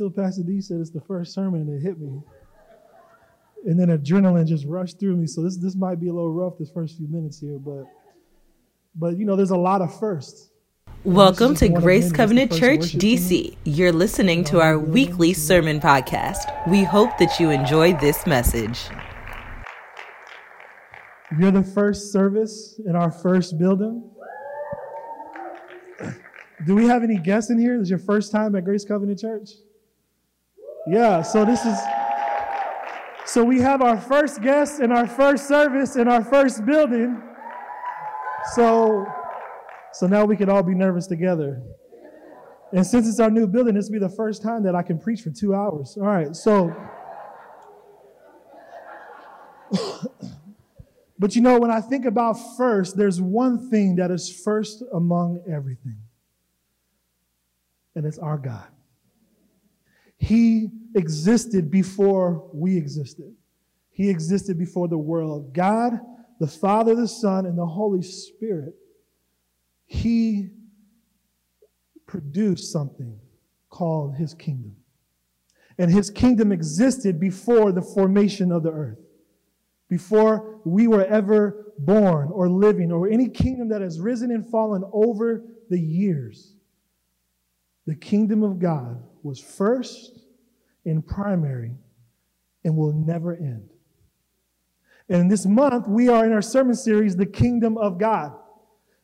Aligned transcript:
until 0.00 0.24
Pastor 0.24 0.42
D 0.44 0.60
said 0.60 0.78
it's 0.78 0.90
the 0.90 1.00
first 1.00 1.34
sermon 1.34 1.62
and 1.62 1.74
it 1.74 1.82
hit 1.82 1.98
me. 1.98 2.20
And 3.66 3.78
then 3.78 3.88
adrenaline 3.88 4.46
just 4.46 4.64
rushed 4.64 5.00
through 5.00 5.16
me. 5.16 5.26
So 5.26 5.42
this 5.42 5.56
this 5.56 5.74
might 5.74 5.98
be 5.98 6.08
a 6.08 6.12
little 6.12 6.32
rough 6.32 6.56
this 6.56 6.70
first 6.70 6.96
few 6.96 7.08
minutes 7.08 7.40
here, 7.40 7.58
but 7.58 7.84
but 8.94 9.18
you 9.18 9.26
know, 9.26 9.34
there's 9.34 9.50
a 9.50 9.56
lot 9.56 9.82
of 9.82 9.98
firsts. 9.98 10.50
Welcome 11.02 11.56
to 11.56 11.68
Grace 11.68 12.12
Covenant 12.12 12.52
Church 12.52 12.92
DC. 12.92 13.56
You're 13.64 13.92
listening 13.92 14.44
to 14.44 14.60
our 14.60 14.78
weekly 14.78 15.32
sermon 15.32 15.80
podcast. 15.80 16.68
We 16.68 16.84
hope 16.84 17.18
that 17.18 17.40
you 17.40 17.50
enjoy 17.50 17.94
this 17.94 18.24
message. 18.26 18.80
You're 21.38 21.50
the 21.50 21.64
first 21.64 22.12
service 22.12 22.80
in 22.86 22.94
our 22.94 23.10
first 23.10 23.58
building. 23.58 24.08
Do 26.66 26.74
we 26.74 26.86
have 26.86 27.02
any 27.02 27.18
guests 27.18 27.50
in 27.50 27.58
here? 27.58 27.78
This 27.78 27.86
is 27.86 27.90
your 27.90 27.98
first 27.98 28.30
time 28.30 28.54
at 28.54 28.64
Grace 28.64 28.84
Covenant 28.84 29.18
Church? 29.18 29.50
Yeah, 30.86 31.22
so 31.22 31.44
this 31.44 31.64
is 31.64 31.78
so 33.26 33.44
we 33.44 33.60
have 33.60 33.82
our 33.82 34.00
first 34.00 34.40
guest 34.40 34.80
in 34.80 34.90
our 34.90 35.06
first 35.06 35.46
service 35.46 35.96
in 35.96 36.08
our 36.08 36.24
first 36.24 36.64
building. 36.64 37.20
So 38.54 39.06
so 39.92 40.06
now 40.06 40.24
we 40.24 40.36
can 40.36 40.48
all 40.48 40.62
be 40.62 40.74
nervous 40.74 41.06
together. 41.06 41.62
And 42.72 42.86
since 42.86 43.08
it's 43.08 43.18
our 43.18 43.30
new 43.30 43.46
building, 43.46 43.74
this 43.74 43.86
will 43.86 43.94
be 43.94 43.98
the 43.98 44.14
first 44.14 44.42
time 44.42 44.62
that 44.64 44.74
I 44.74 44.82
can 44.82 44.98
preach 44.98 45.22
for 45.22 45.30
two 45.30 45.54
hours. 45.54 45.96
All 45.98 46.06
right, 46.06 46.34
so 46.34 46.74
But 51.18 51.34
you 51.34 51.42
know, 51.42 51.58
when 51.58 51.72
I 51.72 51.80
think 51.80 52.04
about 52.04 52.34
first, 52.56 52.96
there's 52.96 53.20
one 53.20 53.70
thing 53.70 53.96
that 53.96 54.12
is 54.12 54.30
first 54.44 54.84
among 54.94 55.42
everything 55.50 55.98
and 57.98 58.06
it's 58.06 58.18
our 58.18 58.38
God. 58.38 58.68
He 60.18 60.68
existed 60.94 61.70
before 61.70 62.50
we 62.52 62.76
existed. 62.76 63.34
He 63.90 64.10
existed 64.10 64.58
before 64.58 64.88
the 64.88 64.98
world. 64.98 65.54
God, 65.54 65.98
the 66.40 66.46
Father, 66.46 66.94
the 66.94 67.08
Son, 67.08 67.46
and 67.46 67.56
the 67.56 67.66
Holy 67.66 68.02
Spirit, 68.02 68.74
He 69.86 70.50
produced 72.06 72.72
something 72.72 73.18
called 73.70 74.16
His 74.16 74.34
kingdom. 74.34 74.76
And 75.78 75.90
His 75.90 76.10
kingdom 76.10 76.52
existed 76.52 77.20
before 77.20 77.70
the 77.72 77.82
formation 77.82 78.50
of 78.50 78.64
the 78.64 78.72
earth, 78.72 78.98
before 79.88 80.60
we 80.64 80.88
were 80.88 81.04
ever 81.04 81.72
born 81.78 82.28
or 82.32 82.48
living, 82.48 82.90
or 82.90 83.08
any 83.08 83.28
kingdom 83.28 83.68
that 83.68 83.82
has 83.82 84.00
risen 84.00 84.32
and 84.32 84.48
fallen 84.50 84.82
over 84.92 85.44
the 85.70 85.80
years. 85.80 86.54
The 87.86 87.94
kingdom 87.94 88.42
of 88.42 88.58
God 88.58 89.02
was 89.22 89.40
first 89.40 90.20
and 90.84 91.06
primary 91.06 91.72
and 92.64 92.76
will 92.76 92.92
never 92.92 93.34
end. 93.34 93.68
And 95.08 95.30
this 95.30 95.46
month, 95.46 95.88
we 95.88 96.08
are 96.08 96.24
in 96.24 96.32
our 96.32 96.42
sermon 96.42 96.74
series, 96.74 97.16
The 97.16 97.26
Kingdom 97.26 97.78
of 97.78 97.98
God. 97.98 98.32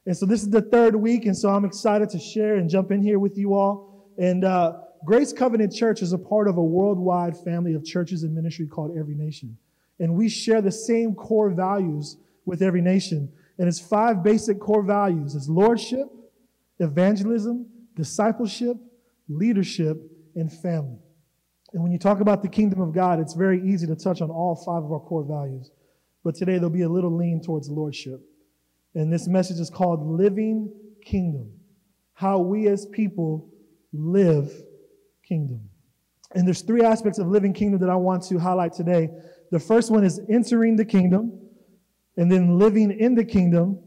And 0.06 0.14
so 0.14 0.26
this 0.26 0.42
is 0.42 0.50
the 0.50 0.60
third 0.60 0.94
week, 0.94 1.24
and 1.24 1.36
so 1.36 1.48
I'm 1.48 1.64
excited 1.64 2.10
to 2.10 2.18
share 2.18 2.56
and 2.56 2.68
jump 2.68 2.90
in 2.90 3.02
here 3.02 3.18
with 3.18 3.38
you 3.38 3.54
all. 3.54 4.10
And 4.18 4.44
uh, 4.44 4.80
Grace 5.04 5.32
Covenant 5.32 5.72
Church 5.72 6.02
is 6.02 6.12
a 6.12 6.18
part 6.18 6.46
of 6.46 6.58
a 6.58 6.62
worldwide 6.62 7.36
family 7.38 7.74
of 7.74 7.84
churches 7.84 8.22
and 8.22 8.34
ministry 8.34 8.66
called 8.66 8.96
Every 8.98 9.14
Nation. 9.14 9.56
And 9.98 10.14
we 10.14 10.28
share 10.28 10.60
the 10.60 10.72
same 10.72 11.14
core 11.14 11.50
values 11.50 12.18
with 12.44 12.60
every 12.60 12.82
nation. 12.82 13.32
And 13.58 13.68
it's 13.68 13.80
five 13.80 14.22
basic 14.22 14.60
core 14.60 14.82
values. 14.82 15.34
It's 15.34 15.48
lordship, 15.48 16.08
evangelism, 16.80 17.66
discipleship, 17.96 18.76
leadership, 19.28 19.96
and 20.34 20.52
family. 20.52 20.98
And 21.72 21.82
when 21.82 21.92
you 21.92 21.98
talk 21.98 22.20
about 22.20 22.42
the 22.42 22.48
kingdom 22.48 22.80
of 22.80 22.92
God, 22.92 23.18
it's 23.18 23.34
very 23.34 23.60
easy 23.68 23.86
to 23.86 23.96
touch 23.96 24.20
on 24.20 24.30
all 24.30 24.54
five 24.54 24.84
of 24.84 24.92
our 24.92 25.00
core 25.00 25.24
values. 25.24 25.70
But 26.22 26.34
today 26.34 26.54
there'll 26.54 26.70
be 26.70 26.82
a 26.82 26.88
little 26.88 27.14
lean 27.14 27.42
towards 27.42 27.68
lordship. 27.68 28.20
And 28.94 29.12
this 29.12 29.26
message 29.26 29.58
is 29.58 29.70
called 29.70 30.06
Living 30.06 30.72
Kingdom 31.04 31.52
How 32.14 32.38
we 32.38 32.68
as 32.68 32.86
people 32.86 33.50
live 33.92 34.52
kingdom. 35.26 35.68
And 36.34 36.46
there's 36.46 36.62
three 36.62 36.82
aspects 36.82 37.18
of 37.18 37.28
living 37.28 37.52
kingdom 37.52 37.80
that 37.80 37.90
I 37.90 37.96
want 37.96 38.22
to 38.24 38.38
highlight 38.38 38.72
today. 38.72 39.08
The 39.50 39.60
first 39.60 39.90
one 39.90 40.04
is 40.04 40.20
entering 40.28 40.76
the 40.76 40.84
kingdom, 40.84 41.40
and 42.16 42.30
then 42.30 42.58
living 42.58 42.90
in 42.90 43.14
the 43.14 43.24
kingdom, 43.24 43.78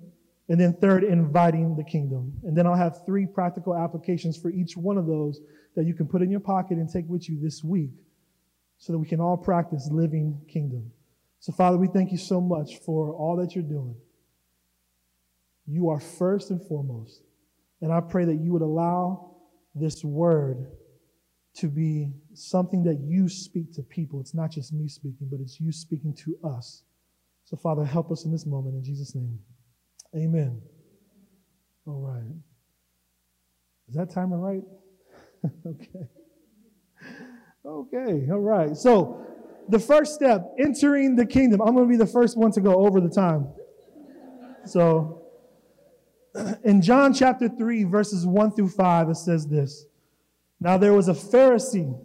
and 0.49 0.59
then 0.59 0.73
third, 0.73 1.03
inviting 1.03 1.75
the 1.75 1.83
kingdom. 1.83 2.33
And 2.43 2.57
then 2.57 2.65
I'll 2.65 2.75
have 2.75 3.05
three 3.05 3.25
practical 3.25 3.75
applications 3.75 4.37
for 4.37 4.49
each 4.49 4.77
one 4.77 4.97
of 4.97 5.05
those 5.05 5.41
that 5.75 5.85
you 5.85 5.93
can 5.93 6.07
put 6.07 6.21
in 6.21 6.31
your 6.31 6.39
pocket 6.39 6.77
and 6.77 6.89
take 6.89 7.07
with 7.07 7.29
you 7.29 7.39
this 7.41 7.63
week 7.63 7.91
so 8.77 8.93
that 8.93 8.99
we 8.99 9.07
can 9.07 9.19
all 9.19 9.37
practice 9.37 9.89
living 9.91 10.39
kingdom. 10.47 10.91
So, 11.39 11.51
Father, 11.51 11.77
we 11.77 11.87
thank 11.87 12.11
you 12.11 12.17
so 12.17 12.39
much 12.39 12.77
for 12.77 13.13
all 13.13 13.35
that 13.37 13.55
you're 13.55 13.63
doing. 13.63 13.95
You 15.65 15.89
are 15.89 15.99
first 15.99 16.49
and 16.49 16.65
foremost. 16.67 17.21
And 17.81 17.91
I 17.91 17.99
pray 17.99 18.25
that 18.25 18.35
you 18.35 18.53
would 18.53 18.61
allow 18.61 19.35
this 19.75 20.03
word 20.03 20.71
to 21.55 21.67
be 21.67 22.11
something 22.33 22.83
that 22.83 22.99
you 23.01 23.27
speak 23.27 23.73
to 23.73 23.83
people. 23.83 24.19
It's 24.21 24.33
not 24.33 24.51
just 24.51 24.73
me 24.73 24.87
speaking, 24.87 25.27
but 25.29 25.39
it's 25.39 25.59
you 25.59 25.71
speaking 25.71 26.13
to 26.25 26.37
us. 26.43 26.83
So, 27.45 27.57
Father, 27.57 27.83
help 27.83 28.11
us 28.11 28.25
in 28.25 28.31
this 28.31 28.45
moment 28.45 28.75
in 28.75 28.83
Jesus' 28.83 29.13
name. 29.13 29.39
Amen. 30.17 30.61
All 31.85 32.01
right. 32.01 32.35
Is 33.87 33.95
that 33.95 34.09
timer 34.09 34.37
right? 34.37 34.63
okay. 35.65 36.07
Okay, 37.65 38.27
all 38.31 38.39
right. 38.39 38.75
So, 38.75 39.25
the 39.69 39.79
first 39.79 40.15
step, 40.15 40.55
entering 40.57 41.15
the 41.15 41.25
kingdom. 41.25 41.61
I'm 41.61 41.75
going 41.75 41.85
to 41.85 41.89
be 41.89 41.97
the 41.97 42.05
first 42.05 42.37
one 42.37 42.51
to 42.53 42.61
go 42.61 42.85
over 42.85 42.99
the 43.01 43.09
time. 43.09 43.49
So, 44.65 45.23
in 46.63 46.81
John 46.81 47.13
chapter 47.13 47.49
3, 47.49 47.83
verses 47.83 48.25
1 48.25 48.51
through 48.51 48.69
5, 48.69 49.09
it 49.09 49.15
says 49.15 49.47
this 49.47 49.85
Now 50.59 50.77
there 50.77 50.93
was 50.93 51.09
a 51.09 51.13
Pharisee, 51.13 51.99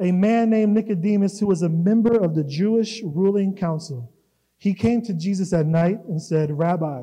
a 0.00 0.12
man 0.12 0.50
named 0.50 0.74
Nicodemus, 0.74 1.40
who 1.40 1.46
was 1.46 1.62
a 1.62 1.68
member 1.68 2.14
of 2.14 2.34
the 2.34 2.44
Jewish 2.44 3.02
ruling 3.02 3.54
council. 3.54 4.12
He 4.58 4.74
came 4.74 5.02
to 5.02 5.14
Jesus 5.14 5.52
at 5.52 5.66
night 5.66 5.98
and 6.08 6.20
said, 6.20 6.56
Rabbi, 6.56 7.02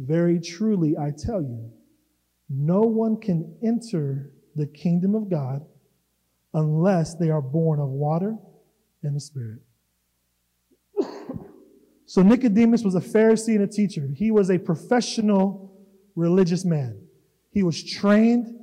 Very 0.00 0.40
truly, 0.40 0.96
I 0.96 1.10
tell 1.16 1.40
you, 1.40 1.70
no 2.48 2.80
one 2.80 3.20
can 3.20 3.56
enter 3.62 4.32
the 4.56 4.66
kingdom 4.66 5.14
of 5.14 5.30
God 5.30 5.64
unless 6.54 7.14
they 7.14 7.30
are 7.30 7.42
born 7.42 7.78
of 7.78 7.90
water 7.90 8.34
and 9.02 9.14
the 9.14 9.20
Spirit. 9.20 9.60
so 12.06 12.22
Nicodemus 12.22 12.82
was 12.82 12.96
a 12.96 13.00
Pharisee 13.00 13.54
and 13.54 13.62
a 13.62 13.68
teacher. 13.68 14.08
He 14.14 14.32
was 14.32 14.50
a 14.50 14.58
professional 14.58 15.72
religious 16.16 16.64
man. 16.64 17.00
He 17.52 17.62
was 17.62 17.84
trained 17.84 18.60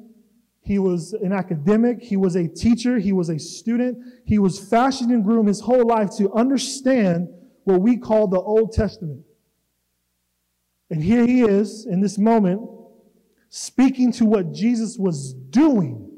he 0.68 0.80
was 0.80 1.14
an 1.14 1.32
academic. 1.32 2.04
He 2.04 2.18
was 2.18 2.36
a 2.36 2.46
teacher. 2.46 3.00
He 3.00 3.14
was 3.14 3.30
a 3.30 3.40
student. 3.40 4.00
He 4.26 4.38
was 4.38 4.60
fashioned 4.60 5.12
and 5.12 5.24
groomed 5.24 5.48
his 5.48 5.62
whole 5.62 5.88
life 5.88 6.10
to 6.18 6.30
understand 6.34 7.30
what 7.64 7.80
we 7.80 7.96
call 7.96 8.28
the 8.28 8.42
Old 8.42 8.74
Testament. 8.74 9.22
And 10.90 11.04
here 11.04 11.26
he 11.26 11.42
is 11.42 11.86
in 11.86 12.02
this 12.02 12.18
moment 12.18 12.62
speaking 13.50 14.12
to 14.14 14.26
what 14.26 14.54
Jesus 14.54 14.98
was 14.98 15.34
doing. 15.34 16.10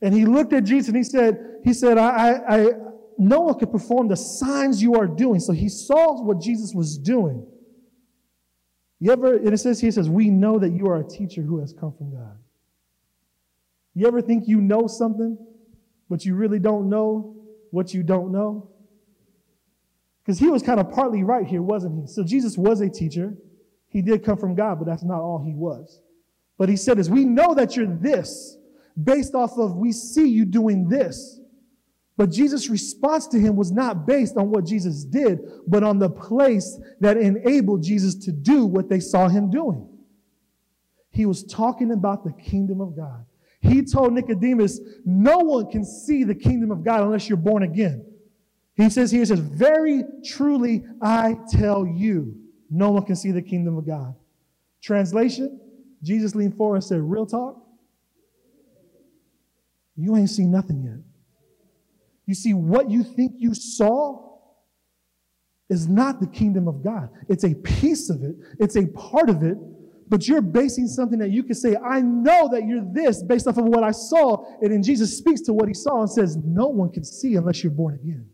And 0.00 0.14
he 0.14 0.24
looked 0.24 0.52
at 0.52 0.64
Jesus 0.64 0.88
and 0.88 0.96
he 0.96 1.02
said, 1.02 1.38
he 1.64 1.72
said, 1.72 1.98
I, 1.98 2.08
I, 2.08 2.56
I 2.56 2.70
no 3.18 3.40
one 3.40 3.58
could 3.58 3.72
perform 3.72 4.08
the 4.08 4.16
signs 4.16 4.80
you 4.80 4.94
are 4.94 5.06
doing. 5.06 5.40
So 5.40 5.52
he 5.52 5.68
saw 5.68 6.22
what 6.22 6.40
Jesus 6.40 6.72
was 6.72 6.96
doing. 6.96 7.44
You 9.00 9.12
ever, 9.12 9.36
and 9.36 9.52
it 9.52 9.58
says, 9.58 9.80
here, 9.80 9.88
he 9.88 9.92
says, 9.92 10.08
we 10.08 10.30
know 10.30 10.58
that 10.58 10.70
you 10.70 10.86
are 10.88 10.98
a 10.98 11.04
teacher 11.04 11.42
who 11.42 11.60
has 11.60 11.72
come 11.72 11.92
from 11.96 12.12
God. 12.12 12.38
You 13.94 14.06
ever 14.06 14.20
think 14.20 14.46
you 14.46 14.60
know 14.60 14.86
something, 14.86 15.36
but 16.08 16.24
you 16.24 16.34
really 16.36 16.58
don't 16.58 16.88
know 16.88 17.36
what 17.70 17.92
you 17.92 18.02
don't 18.02 18.30
know? 18.30 18.70
Because 20.28 20.40
he 20.40 20.48
was 20.48 20.62
kind 20.62 20.78
of 20.78 20.92
partly 20.92 21.22
right 21.24 21.46
here, 21.46 21.62
wasn't 21.62 21.98
he? 21.98 22.06
So 22.06 22.22
Jesus 22.22 22.58
was 22.58 22.82
a 22.82 22.90
teacher. 22.90 23.34
He 23.88 24.02
did 24.02 24.22
come 24.22 24.36
from 24.36 24.54
God, 24.54 24.78
but 24.78 24.84
that's 24.84 25.02
not 25.02 25.22
all 25.22 25.42
he 25.42 25.54
was. 25.54 26.02
But 26.58 26.68
he 26.68 26.76
said, 26.76 26.98
as 26.98 27.08
we 27.08 27.24
know 27.24 27.54
that 27.54 27.76
you're 27.76 27.86
this, 27.86 28.58
based 29.02 29.34
off 29.34 29.56
of 29.56 29.76
we 29.76 29.90
see 29.90 30.28
you 30.28 30.44
doing 30.44 30.86
this. 30.86 31.40
But 32.18 32.30
Jesus' 32.30 32.68
response 32.68 33.26
to 33.28 33.40
him 33.40 33.56
was 33.56 33.72
not 33.72 34.06
based 34.06 34.36
on 34.36 34.50
what 34.50 34.66
Jesus 34.66 35.02
did, 35.02 35.38
but 35.66 35.82
on 35.82 35.98
the 35.98 36.10
place 36.10 36.78
that 37.00 37.16
enabled 37.16 37.82
Jesus 37.82 38.14
to 38.26 38.30
do 38.30 38.66
what 38.66 38.90
they 38.90 39.00
saw 39.00 39.28
him 39.28 39.50
doing. 39.50 39.88
He 41.10 41.24
was 41.24 41.42
talking 41.42 41.90
about 41.90 42.22
the 42.22 42.34
kingdom 42.34 42.82
of 42.82 42.94
God. 42.94 43.24
He 43.60 43.82
told 43.82 44.12
Nicodemus, 44.12 44.78
no 45.06 45.38
one 45.38 45.70
can 45.70 45.86
see 45.86 46.22
the 46.22 46.34
kingdom 46.34 46.70
of 46.70 46.84
God 46.84 47.00
unless 47.00 47.30
you're 47.30 47.38
born 47.38 47.62
again. 47.62 48.04
He 48.78 48.88
says 48.90 49.10
here, 49.10 49.20
he 49.20 49.26
says, 49.26 49.40
very 49.40 50.04
truly 50.24 50.84
I 51.02 51.36
tell 51.50 51.84
you, 51.84 52.36
no 52.70 52.92
one 52.92 53.04
can 53.04 53.16
see 53.16 53.32
the 53.32 53.42
kingdom 53.42 53.76
of 53.76 53.84
God. 53.84 54.14
Translation, 54.80 55.60
Jesus 56.00 56.36
leaned 56.36 56.56
forward 56.56 56.76
and 56.76 56.84
said, 56.84 57.00
real 57.00 57.26
talk, 57.26 57.60
you 59.96 60.16
ain't 60.16 60.30
seen 60.30 60.52
nothing 60.52 60.84
yet. 60.84 61.04
You 62.26 62.34
see, 62.34 62.54
what 62.54 62.88
you 62.88 63.02
think 63.02 63.32
you 63.38 63.52
saw 63.52 64.36
is 65.68 65.88
not 65.88 66.20
the 66.20 66.28
kingdom 66.28 66.68
of 66.68 66.84
God. 66.84 67.10
It's 67.28 67.42
a 67.42 67.54
piece 67.56 68.10
of 68.10 68.22
it, 68.22 68.36
it's 68.60 68.76
a 68.76 68.86
part 68.86 69.28
of 69.28 69.42
it, 69.42 69.58
but 70.08 70.28
you're 70.28 70.40
basing 70.40 70.86
something 70.86 71.18
that 71.18 71.30
you 71.30 71.42
can 71.42 71.56
say, 71.56 71.74
I 71.84 72.00
know 72.00 72.48
that 72.52 72.64
you're 72.64 72.84
this 72.92 73.24
based 73.24 73.48
off 73.48 73.58
of 73.58 73.64
what 73.64 73.82
I 73.82 73.90
saw. 73.90 74.44
And 74.62 74.72
then 74.72 74.84
Jesus 74.84 75.18
speaks 75.18 75.40
to 75.42 75.52
what 75.52 75.66
he 75.66 75.74
saw 75.74 76.00
and 76.00 76.10
says, 76.10 76.36
No 76.36 76.68
one 76.68 76.90
can 76.90 77.04
see 77.04 77.34
unless 77.34 77.64
you're 77.64 77.72
born 77.72 77.96
again. 77.96 78.24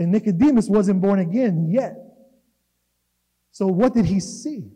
And 0.00 0.10
Nicodemus 0.12 0.66
wasn't 0.70 1.02
born 1.02 1.18
again 1.18 1.68
yet. 1.70 1.94
So 3.52 3.66
what 3.66 3.92
did 3.92 4.06
he 4.06 4.18
see? 4.18 4.70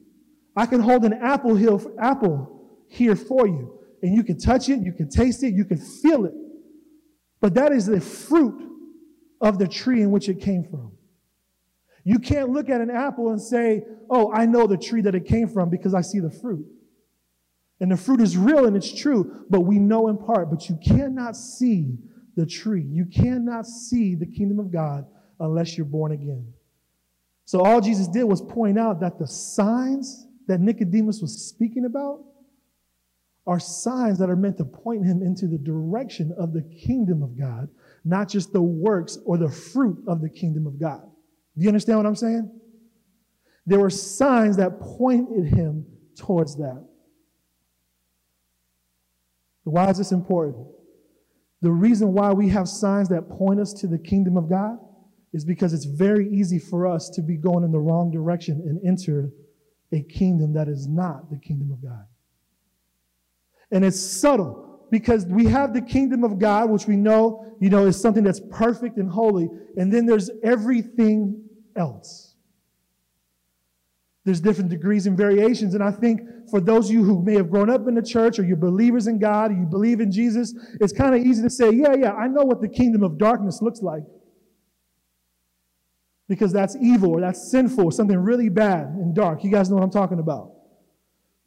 I 0.55 0.67
can 0.67 0.81
hold 0.81 1.03
an 1.07 1.15
apple 1.15 1.57
here, 1.57 1.79
apple 1.99 2.77
here 2.89 3.17
for 3.17 3.47
you, 3.47 3.81
and 4.03 4.15
you 4.15 4.23
can 4.23 4.39
touch 4.39 4.69
it, 4.69 4.81
you 4.81 4.93
can 4.93 5.09
taste 5.09 5.43
it, 5.43 5.55
you 5.55 5.65
can 5.65 5.79
feel 5.79 6.27
it. 6.27 6.35
But 7.41 7.55
that 7.55 7.73
is 7.73 7.87
the 7.87 8.03
fruit 8.03 8.71
of 9.41 9.59
the 9.59 9.67
tree 9.67 10.03
in 10.03 10.11
which 10.11 10.29
it 10.29 10.43
came 10.43 10.63
from. 10.63 10.93
You 12.05 12.19
can't 12.19 12.51
look 12.51 12.69
at 12.69 12.83
an 12.83 12.91
apple 12.91 13.31
and 13.31 13.41
say, 13.41 13.83
Oh, 14.11 14.31
I 14.31 14.45
know 14.45 14.67
the 14.67 14.77
tree 14.77 15.01
that 15.01 15.15
it 15.15 15.25
came 15.25 15.49
from 15.49 15.71
because 15.71 15.95
I 15.95 16.03
see 16.03 16.21
the 16.21 16.31
fruit. 16.31 16.67
And 17.81 17.91
the 17.91 17.97
fruit 17.97 18.21
is 18.21 18.37
real 18.37 18.67
and 18.67 18.77
it's 18.77 18.93
true, 18.93 19.47
but 19.49 19.63
we 19.63 19.79
know 19.79 20.09
in 20.09 20.19
part. 20.19 20.51
But 20.51 20.69
you 20.69 20.79
cannot 20.87 21.35
see 21.35 21.97
the 22.37 22.45
tree. 22.45 22.85
You 22.87 23.07
cannot 23.07 23.67
see 23.67 24.15
the 24.15 24.27
kingdom 24.27 24.59
of 24.59 24.71
God 24.71 25.07
unless 25.41 25.77
you're 25.77 25.87
born 25.87 26.13
again. 26.13 26.53
So 27.45 27.61
all 27.61 27.81
Jesus 27.81 28.09
did 28.09 28.25
was 28.25 28.41
point 28.41 28.79
out 28.79 29.01
that 29.01 29.19
the 29.19 29.27
signs 29.27 30.27
that 30.47 30.61
Nicodemus 30.61 31.21
was 31.21 31.49
speaking 31.49 31.85
about 31.85 32.25
are 33.47 33.61
signs 33.61 34.19
that 34.19 34.31
are 34.31 34.37
meant 34.37 34.57
to 34.57 34.65
point 34.65 35.05
him 35.05 35.23
into 35.23 35.47
the 35.47 35.59
direction 35.59 36.35
of 36.39 36.53
the 36.55 36.63
kingdom 36.63 37.23
of 37.23 37.39
God, 37.39 37.69
not 38.05 38.29
just 38.29 38.53
the 38.53 38.63
works 38.63 39.19
or 39.27 39.37
the 39.37 39.51
fruit 39.51 40.03
of 40.07 40.23
the 40.23 40.31
kingdom 40.31 40.67
of 40.67 40.81
God. 40.81 41.03
Do 41.57 41.63
you 41.63 41.69
understand 41.69 41.99
what 41.99 42.07
I'm 42.07 42.17
saying? 42.17 42.51
There 43.67 43.79
were 43.79 43.91
signs 43.91 44.57
that 44.57 44.81
pointed 44.81 45.47
him 45.47 45.87
towards 46.17 46.57
that. 46.57 46.85
Why 49.65 49.89
is 49.91 49.99
this 49.99 50.13
important? 50.13 50.67
The 51.63 51.71
reason 51.71 52.13
why 52.13 52.33
we 52.33 52.49
have 52.51 52.69
signs 52.69 53.09
that 53.09 53.29
point 53.29 53.61
us 53.61 53.73
to 53.75 53.87
the 53.87 53.99
kingdom 53.99 54.37
of 54.37 54.49
God 54.49 54.79
is 55.35 55.45
because 55.45 55.75
it's 55.75 55.85
very 55.85 56.31
easy 56.31 56.61
for 56.61 56.87
us 56.87 57.11
to 57.11 57.21
be 57.21 57.37
going 57.37 57.65
in 57.65 57.73
the 57.73 57.79
wrong 57.79 58.09
direction 58.11 58.63
and 58.67 58.81
enter 58.87 59.33
a 59.93 60.01
kingdom 60.01 60.55
that 60.55 60.69
is 60.69 60.87
not 60.87 61.29
the 61.29 61.37
kingdom 61.37 61.73
of 61.73 61.83
God. 61.83 62.07
And 63.73 63.85
it's 63.85 63.99
subtle 63.99 64.87
because 64.93 65.27
we 65.27 65.47
have 65.47 65.75
the 65.75 65.83
kingdom 65.83 66.23
of 66.23 66.39
God, 66.39 66.71
which 66.71 66.87
we 66.87 66.95
know, 66.95 67.53
you 67.61 67.69
know, 67.69 67.85
is 67.87 68.01
something 68.01 68.23
that's 68.23 68.41
perfect 68.53 68.97
and 68.97 69.11
holy. 69.11 69.49
And 69.77 69.93
then 69.93 70.07
there's 70.07 70.31
everything 70.45 71.43
else. 71.75 72.37
There's 74.25 74.41
different 74.41 74.71
degrees 74.71 75.09
and 75.09 75.17
variations. 75.17 75.75
And 75.75 75.83
I 75.83 75.91
think 75.91 76.21
for 76.49 76.61
those 76.61 76.89
of 76.89 76.95
you 76.95 77.03
who 77.03 77.23
may 77.23 77.35
have 77.35 77.51
grown 77.51 77.69
up 77.69 77.89
in 77.89 77.95
the 77.97 78.03
church 78.03 78.39
or 78.39 78.45
you're 78.45 78.57
believers 78.57 79.09
in 79.09 79.19
God 79.19 79.51
or 79.51 79.55
you 79.55 79.67
believe 79.67 80.01
in 80.01 80.13
Jesus, 80.13 80.55
it's 80.81 80.93
kind 80.93 81.13
of 81.13 81.27
easy 81.27 81.43
to 81.43 81.51
say, 81.51 81.73
yeah, 81.73 81.95
yeah, 81.95 82.13
I 82.13 82.29
know 82.29 82.43
what 82.43 82.61
the 82.61 82.69
kingdom 82.69 83.03
of 83.03 83.19
darkness 83.19 83.61
looks 83.61 83.83
like. 83.83 84.05
Because 86.29 86.53
that's 86.53 86.77
evil 86.77 87.11
or 87.11 87.21
that's 87.21 87.51
sinful 87.51 87.85
or 87.85 87.93
something 87.93 88.19
really 88.19 88.49
bad 88.49 88.87
and 88.87 89.15
dark. 89.15 89.45
You 89.45 89.51
guys 89.51 89.69
know 89.69 89.77
what 89.77 89.85
I'm 89.85 89.91
talking 89.91 90.19
about. 90.19 90.53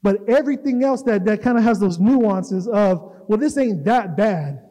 But 0.03 0.29
everything 0.29 0.83
else 0.83 1.01
that, 1.03 1.25
that 1.25 1.41
kind 1.41 1.57
of 1.57 1.63
has 1.63 1.79
those 1.79 1.99
nuances 1.99 2.67
of, 2.67 3.15
well, 3.27 3.39
this 3.39 3.57
ain't 3.57 3.85
that 3.85 4.15
bad, 4.15 4.61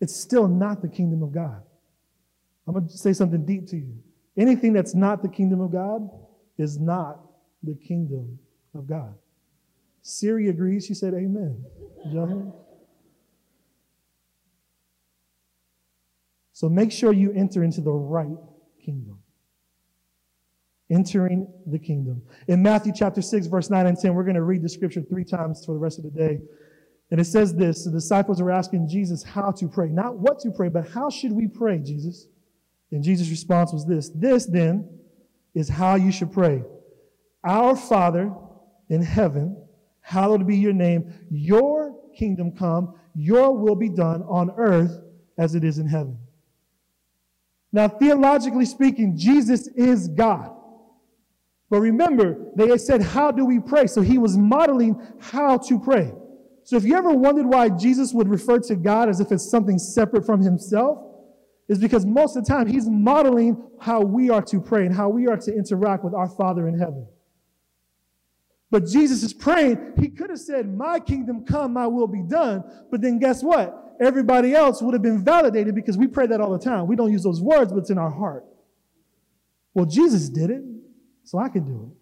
it's 0.00 0.16
still 0.16 0.48
not 0.48 0.82
the 0.82 0.88
kingdom 0.88 1.22
of 1.22 1.32
God. 1.32 1.62
I'm 2.66 2.74
going 2.74 2.88
to 2.88 2.98
say 2.98 3.12
something 3.12 3.44
deep 3.44 3.66
to 3.68 3.76
you. 3.76 3.94
Anything 4.36 4.72
that's 4.72 4.94
not 4.94 5.22
the 5.22 5.28
kingdom 5.28 5.60
of 5.60 5.72
God 5.72 6.08
is 6.58 6.78
not 6.78 7.20
the 7.62 7.74
kingdom 7.74 8.38
of 8.74 8.86
God. 8.86 9.14
Siri 10.02 10.48
agrees. 10.48 10.86
She 10.86 10.94
said, 10.94 11.14
Amen. 11.14 11.64
Gentlemen. 12.04 12.52
So 16.56 16.70
make 16.70 16.90
sure 16.90 17.12
you 17.12 17.32
enter 17.32 17.64
into 17.64 17.82
the 17.82 17.92
right 17.92 18.38
kingdom. 18.82 19.18
Entering 20.88 21.46
the 21.66 21.78
kingdom. 21.78 22.22
In 22.48 22.62
Matthew 22.62 22.94
chapter 22.96 23.20
6, 23.20 23.48
verse 23.48 23.68
9 23.68 23.86
and 23.86 23.98
10, 23.98 24.14
we're 24.14 24.22
going 24.22 24.36
to 24.36 24.42
read 24.42 24.62
the 24.62 24.68
scripture 24.70 25.02
three 25.02 25.22
times 25.22 25.66
for 25.66 25.72
the 25.72 25.78
rest 25.78 25.98
of 25.98 26.04
the 26.04 26.10
day. 26.10 26.40
And 27.10 27.20
it 27.20 27.26
says 27.26 27.54
this 27.54 27.84
the 27.84 27.90
disciples 27.90 28.40
are 28.40 28.50
asking 28.50 28.88
Jesus 28.88 29.22
how 29.22 29.50
to 29.50 29.68
pray. 29.68 29.88
Not 29.90 30.18
what 30.18 30.40
to 30.40 30.50
pray, 30.50 30.70
but 30.70 30.88
how 30.88 31.10
should 31.10 31.30
we 31.30 31.46
pray, 31.46 31.76
Jesus? 31.76 32.26
And 32.90 33.04
Jesus' 33.04 33.28
response 33.28 33.74
was 33.74 33.84
this 33.84 34.08
This 34.14 34.46
then 34.46 34.88
is 35.54 35.68
how 35.68 35.96
you 35.96 36.10
should 36.10 36.32
pray 36.32 36.62
Our 37.44 37.76
Father 37.76 38.32
in 38.88 39.02
heaven, 39.02 39.62
hallowed 40.00 40.46
be 40.46 40.56
your 40.56 40.72
name. 40.72 41.12
Your 41.30 41.94
kingdom 42.16 42.52
come, 42.52 42.94
your 43.14 43.54
will 43.54 43.76
be 43.76 43.90
done 43.90 44.22
on 44.22 44.52
earth 44.56 45.02
as 45.36 45.54
it 45.54 45.62
is 45.62 45.76
in 45.76 45.86
heaven. 45.86 46.18
Now, 47.76 47.88
theologically 47.88 48.64
speaking, 48.64 49.18
Jesus 49.18 49.66
is 49.66 50.08
God. 50.08 50.50
But 51.68 51.80
remember, 51.80 52.50
they 52.56 52.78
said, 52.78 53.02
How 53.02 53.30
do 53.30 53.44
we 53.44 53.60
pray? 53.60 53.86
So 53.86 54.00
he 54.00 54.16
was 54.16 54.34
modeling 54.38 54.98
how 55.18 55.58
to 55.58 55.78
pray. 55.78 56.14
So 56.64 56.76
if 56.76 56.84
you 56.84 56.96
ever 56.96 57.10
wondered 57.10 57.44
why 57.44 57.68
Jesus 57.68 58.14
would 58.14 58.30
refer 58.30 58.60
to 58.60 58.76
God 58.76 59.10
as 59.10 59.20
if 59.20 59.30
it's 59.30 59.50
something 59.50 59.78
separate 59.78 60.24
from 60.24 60.40
himself, 60.40 61.00
is 61.68 61.78
because 61.78 62.06
most 62.06 62.34
of 62.34 62.46
the 62.46 62.48
time 62.50 62.66
he's 62.66 62.88
modeling 62.88 63.62
how 63.78 64.00
we 64.00 64.30
are 64.30 64.40
to 64.40 64.58
pray 64.58 64.86
and 64.86 64.94
how 64.94 65.10
we 65.10 65.28
are 65.28 65.36
to 65.36 65.54
interact 65.54 66.02
with 66.02 66.14
our 66.14 66.30
Father 66.30 66.68
in 66.68 66.78
heaven. 66.78 67.06
But 68.70 68.86
Jesus 68.86 69.22
is 69.22 69.34
praying. 69.34 69.92
He 70.00 70.08
could 70.08 70.30
have 70.30 70.40
said, 70.40 70.66
My 70.66 70.98
kingdom 70.98 71.44
come, 71.44 71.74
my 71.74 71.86
will 71.86 72.08
be 72.08 72.22
done. 72.22 72.64
But 72.90 73.02
then 73.02 73.18
guess 73.18 73.42
what? 73.42 73.85
Everybody 74.00 74.54
else 74.54 74.82
would 74.82 74.94
have 74.94 75.02
been 75.02 75.24
validated 75.24 75.74
because 75.74 75.96
we 75.96 76.06
pray 76.06 76.26
that 76.26 76.40
all 76.40 76.52
the 76.52 76.62
time. 76.62 76.86
We 76.86 76.96
don't 76.96 77.12
use 77.12 77.22
those 77.22 77.40
words, 77.40 77.72
but 77.72 77.78
it's 77.80 77.90
in 77.90 77.98
our 77.98 78.10
heart. 78.10 78.44
Well, 79.74 79.86
Jesus 79.86 80.28
did 80.28 80.50
it, 80.50 80.62
so 81.24 81.38
I 81.38 81.48
can 81.48 81.64
do 81.64 81.90
it. 81.90 81.96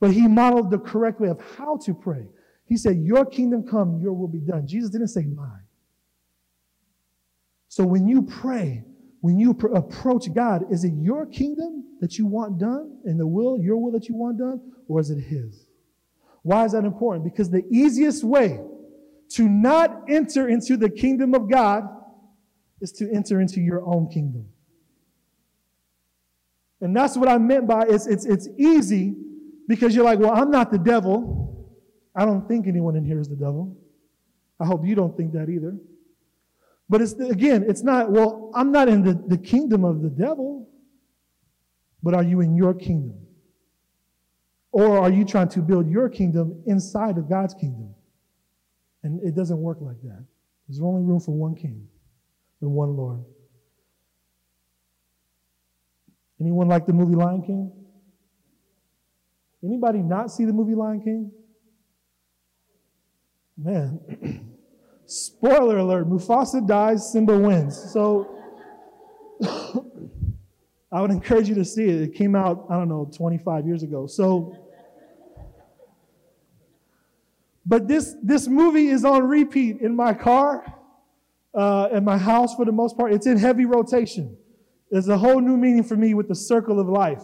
But 0.00 0.12
he 0.12 0.28
modeled 0.28 0.70
the 0.70 0.78
correct 0.78 1.20
way 1.20 1.28
of 1.28 1.40
how 1.56 1.78
to 1.78 1.94
pray. 1.94 2.28
He 2.66 2.76
said, 2.76 2.98
Your 2.98 3.24
kingdom 3.24 3.66
come, 3.66 4.00
your 4.00 4.12
will 4.12 4.28
be 4.28 4.40
done. 4.40 4.66
Jesus 4.66 4.90
didn't 4.90 5.08
say 5.08 5.24
mine. 5.24 5.64
So 7.68 7.84
when 7.84 8.06
you 8.06 8.22
pray, 8.22 8.84
when 9.20 9.38
you 9.38 9.54
pr- 9.54 9.68
approach 9.68 10.32
God, 10.32 10.70
is 10.70 10.84
it 10.84 10.92
your 10.94 11.26
kingdom 11.26 11.84
that 12.00 12.18
you 12.18 12.26
want 12.26 12.58
done 12.58 12.98
and 13.04 13.18
the 13.18 13.26
will, 13.26 13.58
your 13.58 13.76
will 13.78 13.92
that 13.92 14.08
you 14.08 14.14
want 14.14 14.38
done, 14.38 14.60
or 14.86 15.00
is 15.00 15.10
it 15.10 15.20
His? 15.20 15.66
Why 16.42 16.64
is 16.64 16.72
that 16.72 16.84
important? 16.84 17.24
Because 17.24 17.50
the 17.50 17.66
easiest 17.70 18.22
way 18.24 18.60
to 19.30 19.48
not 19.48 20.04
enter 20.08 20.48
into 20.48 20.76
the 20.76 20.88
kingdom 20.88 21.34
of 21.34 21.50
God 21.50 21.88
is 22.80 22.92
to 22.92 23.10
enter 23.12 23.40
into 23.40 23.60
your 23.60 23.84
own 23.84 24.08
kingdom. 24.08 24.46
And 26.80 26.96
that's 26.96 27.16
what 27.16 27.28
I 27.28 27.38
meant 27.38 27.66
by 27.66 27.82
it's, 27.88 28.06
it's, 28.06 28.24
it's 28.24 28.48
easy 28.56 29.16
because 29.66 29.94
you're 29.94 30.04
like, 30.04 30.18
well, 30.18 30.32
I'm 30.32 30.50
not 30.50 30.70
the 30.70 30.78
devil. 30.78 31.68
I 32.14 32.24
don't 32.24 32.46
think 32.48 32.66
anyone 32.66 32.96
in 32.96 33.04
here 33.04 33.20
is 33.20 33.28
the 33.28 33.36
devil. 33.36 33.76
I 34.60 34.64
hope 34.64 34.84
you 34.84 34.94
don't 34.94 35.16
think 35.16 35.32
that 35.32 35.48
either. 35.48 35.76
But 36.88 37.02
it's 37.02 37.12
again, 37.12 37.64
it's 37.68 37.82
not, 37.82 38.10
well, 38.10 38.50
I'm 38.54 38.72
not 38.72 38.88
in 38.88 39.02
the, 39.04 39.14
the 39.14 39.36
kingdom 39.36 39.84
of 39.84 40.02
the 40.02 40.08
devil, 40.08 40.68
but 42.02 42.14
are 42.14 42.22
you 42.22 42.40
in 42.40 42.56
your 42.56 42.74
kingdom? 42.74 43.18
Or 44.72 44.98
are 44.98 45.10
you 45.10 45.24
trying 45.24 45.48
to 45.50 45.60
build 45.60 45.90
your 45.90 46.08
kingdom 46.08 46.62
inside 46.66 47.18
of 47.18 47.28
God's 47.28 47.54
kingdom? 47.54 47.94
And 49.02 49.22
it 49.22 49.34
doesn't 49.34 49.58
work 49.58 49.78
like 49.80 50.00
that. 50.02 50.24
There's 50.68 50.80
only 50.80 51.02
room 51.02 51.20
for 51.20 51.32
one 51.32 51.54
king 51.54 51.88
and 52.60 52.70
one 52.70 52.96
Lord. 52.96 53.24
Anyone 56.40 56.68
like 56.68 56.86
the 56.86 56.92
movie 56.92 57.14
Lion 57.14 57.42
King? 57.42 57.72
Anybody 59.64 60.00
not 60.00 60.30
see 60.30 60.44
the 60.44 60.52
movie 60.52 60.74
Lion 60.74 61.00
King? 61.00 61.32
Man, 63.56 64.54
spoiler 65.06 65.78
alert 65.78 66.08
Mufasa 66.08 66.64
dies, 66.66 67.10
Simba 67.10 67.36
wins. 67.36 67.76
So 67.92 68.38
I 70.92 71.00
would 71.00 71.10
encourage 71.10 71.48
you 71.48 71.54
to 71.56 71.64
see 71.64 71.84
it. 71.84 72.02
It 72.02 72.14
came 72.14 72.34
out, 72.34 72.66
I 72.70 72.76
don't 72.76 72.88
know, 72.88 73.10
25 73.14 73.66
years 73.66 73.82
ago. 73.82 74.06
So, 74.06 74.56
but 77.68 77.86
this, 77.86 78.16
this 78.22 78.48
movie 78.48 78.88
is 78.88 79.04
on 79.04 79.28
repeat 79.28 79.82
in 79.82 79.94
my 79.94 80.14
car, 80.14 80.64
uh, 81.54 81.90
in 81.92 82.02
my 82.02 82.16
house 82.16 82.54
for 82.54 82.64
the 82.64 82.72
most 82.72 82.96
part. 82.96 83.12
It's 83.12 83.26
in 83.26 83.36
heavy 83.36 83.66
rotation. 83.66 84.38
There's 84.90 85.08
a 85.08 85.18
whole 85.18 85.38
new 85.40 85.58
meaning 85.58 85.84
for 85.84 85.94
me 85.94 86.14
with 86.14 86.28
the 86.28 86.34
circle 86.34 86.80
of 86.80 86.88
life. 86.88 87.22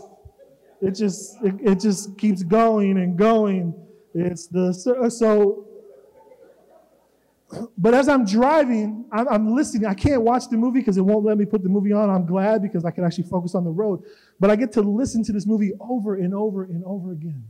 It 0.83 0.91
just, 0.91 1.43
it, 1.43 1.55
it 1.61 1.81
just 1.81 2.19
keeps 2.19 2.43
going 2.43 2.99
and 2.99 3.17
going. 3.17 3.75
It's 4.13 4.47
the, 4.47 4.75
so 4.75 5.67
but 7.79 7.95
as 7.95 8.09
I'm 8.09 8.27
driving, 8.27 9.07
I'm, 9.13 9.29
I'm, 9.29 9.55
listening. 9.55 9.87
I 9.87 9.95
can't 9.95 10.23
watch 10.23 10.49
the 10.49 10.57
movie 10.57 10.81
because 10.81 10.97
it 10.97 11.03
won't 11.03 11.25
let 11.25 11.39
me 11.39 11.45
put 11.45 11.63
the 11.63 11.69
movie 11.69 11.93
on. 11.93 12.11
I'm 12.11 12.27
glad 12.27 12.63
because 12.63 12.85
I 12.85 12.91
can 12.91 13.05
actually 13.05 13.25
focus 13.25 13.55
on 13.55 13.65
the 13.65 13.71
road. 13.71 14.03
But 14.41 14.51
I 14.51 14.57
get 14.57 14.73
to 14.73 14.83
listen 14.83 15.23
to 15.25 15.33
this 15.33 15.47
movie 15.47 15.73
over 15.81 16.17
and 16.17 16.35
over 16.35 16.65
and 16.65 16.83
over 16.85 17.13
again. 17.13 17.45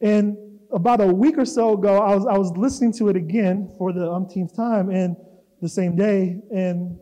And 0.00 0.36
about 0.72 1.00
a 1.00 1.06
week 1.06 1.38
or 1.38 1.44
so 1.44 1.74
ago, 1.74 1.98
I 1.98 2.14
was, 2.14 2.26
I 2.26 2.36
was 2.38 2.52
listening 2.56 2.92
to 2.94 3.08
it 3.08 3.16
again 3.16 3.72
for 3.78 3.92
the 3.92 4.10
umpteenth 4.10 4.54
time 4.54 4.90
and 4.90 5.16
the 5.60 5.68
same 5.68 5.96
day. 5.96 6.40
And 6.50 6.98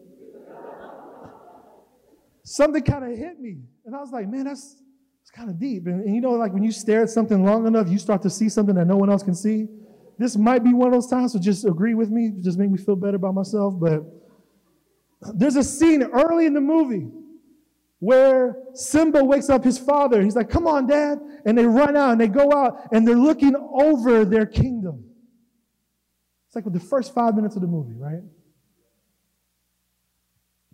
something 2.45 2.83
kind 2.83 3.05
of 3.05 3.19
hit 3.19 3.41
me. 3.41 3.59
And 3.85 3.95
I 3.95 4.01
was 4.01 4.11
like, 4.11 4.29
man, 4.29 4.45
that's, 4.45 4.83
that's 5.21 5.31
kind 5.31 5.51
of 5.51 5.59
deep. 5.59 5.87
And, 5.87 6.05
and 6.05 6.15
you 6.15 6.21
know, 6.21 6.33
like 6.33 6.53
when 6.53 6.63
you 6.63 6.73
stare 6.73 7.03
at 7.03 7.11
something 7.11 7.45
long 7.45 7.67
enough, 7.67 7.89
you 7.89 7.99
start 7.99 8.23
to 8.23 8.31
see 8.31 8.49
something 8.49 8.75
that 8.75 8.87
no 8.87 8.97
one 8.97 9.11
else 9.11 9.23
can 9.23 9.35
see 9.35 9.69
this 10.19 10.37
might 10.37 10.63
be 10.63 10.73
one 10.73 10.89
of 10.89 10.93
those 10.93 11.09
times, 11.09 11.33
so 11.33 11.39
just 11.39 11.65
agree 11.65 11.95
with 11.95 12.11
me, 12.11 12.33
just 12.41 12.59
make 12.59 12.71
me 12.71 12.79
feel 12.79 12.97
better 12.97 13.17
about 13.17 13.35
myself. 13.35 13.75
But 13.79 14.03
there's 15.35 15.57
a 15.57 15.65
scene 15.65 16.03
early 16.03 16.47
in 16.47 16.55
the 16.55 16.61
movie 16.61 17.09
where 18.05 18.59
Simba 18.75 19.25
wakes 19.25 19.49
up 19.49 19.65
his 19.65 19.79
father. 19.79 20.21
He's 20.21 20.37
like, 20.37 20.51
Come 20.51 20.67
on, 20.67 20.87
dad. 20.87 21.19
And 21.47 21.57
they 21.57 21.65
run 21.65 21.97
out 21.97 22.13
and 22.13 22.21
they 22.21 22.29
go 22.29 22.53
out 22.53 22.89
and 22.93 23.09
they're 23.09 23.17
looking 23.17 23.55
over 23.57 24.27
their 24.27 24.45
kingdom. 24.45 25.05
It's 26.47 26.55
like 26.55 26.67
with 26.67 26.75
the 26.75 26.81
first 26.81 27.15
five 27.15 27.35
minutes 27.35 27.57
of 27.57 27.63
the 27.63 27.69
movie, 27.69 27.95
right? 27.97 28.23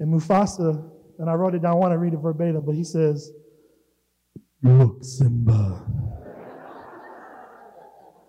And 0.00 0.12
Mufasa, 0.12 0.90
and 1.20 1.30
I 1.30 1.34
wrote 1.34 1.54
it 1.54 1.62
down, 1.62 1.72
I 1.72 1.74
want 1.76 1.92
to 1.92 1.98
read 1.98 2.14
it 2.14 2.18
verbatim, 2.18 2.64
but 2.66 2.74
he 2.74 2.82
says, 2.82 3.30
Look, 4.62 5.04
Simba. 5.04 5.86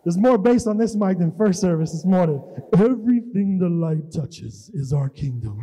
There's 0.03 0.17
more 0.17 0.37
based 0.37 0.67
on 0.67 0.77
this 0.77 0.95
mic 0.95 1.17
than 1.17 1.35
first 1.37 1.59
service 1.59 1.91
this 1.91 2.05
morning. 2.05 2.41
Everything 2.73 3.57
the 3.59 3.69
light 3.69 4.11
touches 4.11 4.69
is 4.73 4.93
our 4.93 5.09
kingdom. 5.09 5.59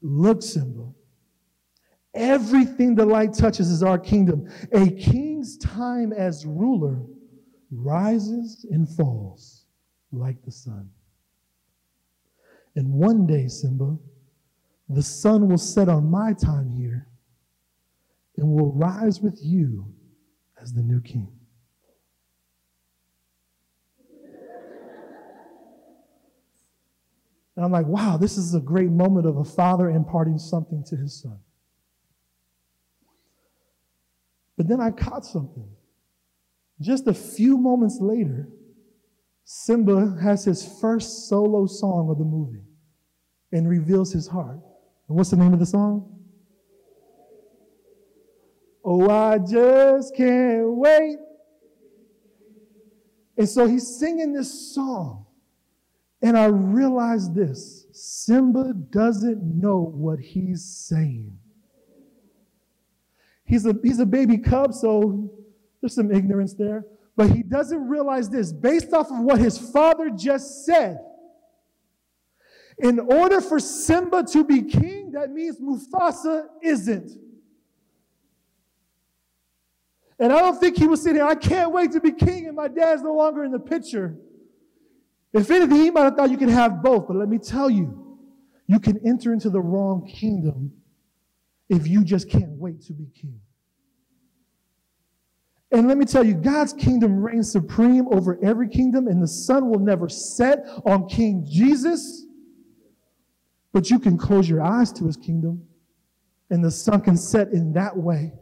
Look, 0.00 0.42
Simba. 0.42 0.92
Everything 2.14 2.94
the 2.94 3.06
light 3.06 3.34
touches 3.34 3.70
is 3.70 3.82
our 3.82 3.98
kingdom. 3.98 4.48
A 4.72 4.90
king's 4.90 5.56
time 5.58 6.12
as 6.12 6.46
ruler 6.46 7.00
rises 7.70 8.66
and 8.70 8.88
falls 8.88 9.66
like 10.10 10.42
the 10.42 10.50
sun. 10.50 10.90
And 12.76 12.92
one 12.92 13.26
day, 13.26 13.48
Simba, 13.48 13.96
the 14.88 15.02
sun 15.02 15.48
will 15.48 15.58
set 15.58 15.88
on 15.88 16.10
my 16.10 16.32
time 16.32 16.70
here 16.70 17.06
and 18.36 18.48
will 18.48 18.72
rise 18.72 19.20
with 19.20 19.38
you 19.42 19.84
as 20.60 20.72
the 20.72 20.82
new 20.82 21.00
king. 21.00 21.37
And 27.58 27.64
I'm 27.64 27.72
like, 27.72 27.86
wow, 27.86 28.16
this 28.16 28.38
is 28.38 28.54
a 28.54 28.60
great 28.60 28.88
moment 28.88 29.26
of 29.26 29.38
a 29.38 29.42
father 29.42 29.90
imparting 29.90 30.38
something 30.38 30.84
to 30.84 30.96
his 30.96 31.20
son. 31.20 31.40
But 34.56 34.68
then 34.68 34.80
I 34.80 34.92
caught 34.92 35.26
something. 35.26 35.68
Just 36.80 37.08
a 37.08 37.12
few 37.12 37.58
moments 37.58 37.98
later, 38.00 38.48
Simba 39.42 40.16
has 40.22 40.44
his 40.44 40.78
first 40.80 41.28
solo 41.28 41.66
song 41.66 42.08
of 42.10 42.18
the 42.18 42.24
movie 42.24 42.62
and 43.50 43.68
reveals 43.68 44.12
his 44.12 44.28
heart. 44.28 44.60
And 45.08 45.16
what's 45.16 45.30
the 45.30 45.36
name 45.36 45.52
of 45.52 45.58
the 45.58 45.66
song? 45.66 46.16
Oh, 48.84 49.10
I 49.10 49.38
just 49.38 50.14
can't 50.14 50.76
wait. 50.76 51.16
And 53.36 53.48
so 53.48 53.66
he's 53.66 53.98
singing 53.98 54.32
this 54.32 54.72
song. 54.72 55.24
And 56.20 56.36
I 56.36 56.46
realized 56.46 57.34
this 57.34 57.86
Simba 57.92 58.72
doesn't 58.74 59.42
know 59.42 59.78
what 59.78 60.18
he's 60.18 60.64
saying. 60.64 61.38
He's 63.44 63.64
a, 63.66 63.74
he's 63.82 63.98
a 63.98 64.06
baby 64.06 64.38
cub, 64.38 64.74
so 64.74 65.30
there's 65.80 65.94
some 65.94 66.12
ignorance 66.12 66.54
there. 66.54 66.84
But 67.16 67.30
he 67.30 67.42
doesn't 67.42 67.88
realize 67.88 68.28
this 68.28 68.52
based 68.52 68.92
off 68.92 69.10
of 69.10 69.20
what 69.20 69.38
his 69.38 69.58
father 69.58 70.10
just 70.10 70.64
said. 70.66 70.98
In 72.78 73.00
order 73.00 73.40
for 73.40 73.58
Simba 73.58 74.22
to 74.24 74.44
be 74.44 74.62
king, 74.62 75.12
that 75.12 75.30
means 75.30 75.58
Mufasa 75.58 76.46
isn't. 76.62 77.10
And 80.20 80.32
I 80.32 80.40
don't 80.40 80.58
think 80.58 80.76
he 80.76 80.86
was 80.86 81.02
sitting 81.02 81.16
here, 81.16 81.26
I 81.26 81.34
can't 81.34 81.72
wait 81.72 81.92
to 81.92 82.00
be 82.00 82.12
king, 82.12 82.46
and 82.46 82.56
my 82.56 82.68
dad's 82.68 83.02
no 83.02 83.14
longer 83.14 83.44
in 83.44 83.52
the 83.52 83.58
picture. 83.58 84.16
If 85.32 85.50
anything, 85.50 85.76
he 85.76 85.90
might 85.90 86.04
have 86.04 86.16
thought 86.16 86.30
you 86.30 86.38
could 86.38 86.48
have 86.48 86.82
both, 86.82 87.06
but 87.06 87.16
let 87.16 87.28
me 87.28 87.38
tell 87.38 87.68
you, 87.68 88.18
you 88.66 88.80
can 88.80 88.98
enter 89.06 89.32
into 89.32 89.50
the 89.50 89.60
wrong 89.60 90.06
kingdom 90.06 90.72
if 91.68 91.86
you 91.86 92.04
just 92.04 92.30
can't 92.30 92.50
wait 92.52 92.82
to 92.82 92.92
be 92.92 93.06
king. 93.14 93.40
And 95.70 95.86
let 95.86 95.98
me 95.98 96.06
tell 96.06 96.24
you, 96.24 96.34
God's 96.34 96.72
kingdom 96.72 97.22
reigns 97.22 97.52
supreme 97.52 98.08
over 98.08 98.38
every 98.42 98.68
kingdom, 98.68 99.06
and 99.06 99.22
the 99.22 99.28
sun 99.28 99.68
will 99.68 99.78
never 99.78 100.08
set 100.08 100.60
on 100.86 101.08
King 101.08 101.46
Jesus. 101.46 102.24
But 103.72 103.90
you 103.90 103.98
can 103.98 104.16
close 104.16 104.48
your 104.48 104.62
eyes 104.62 104.92
to 104.94 105.04
his 105.04 105.18
kingdom, 105.18 105.62
and 106.48 106.64
the 106.64 106.70
sun 106.70 107.02
can 107.02 107.18
set 107.18 107.48
in 107.48 107.74
that 107.74 107.94
way. 107.94 108.32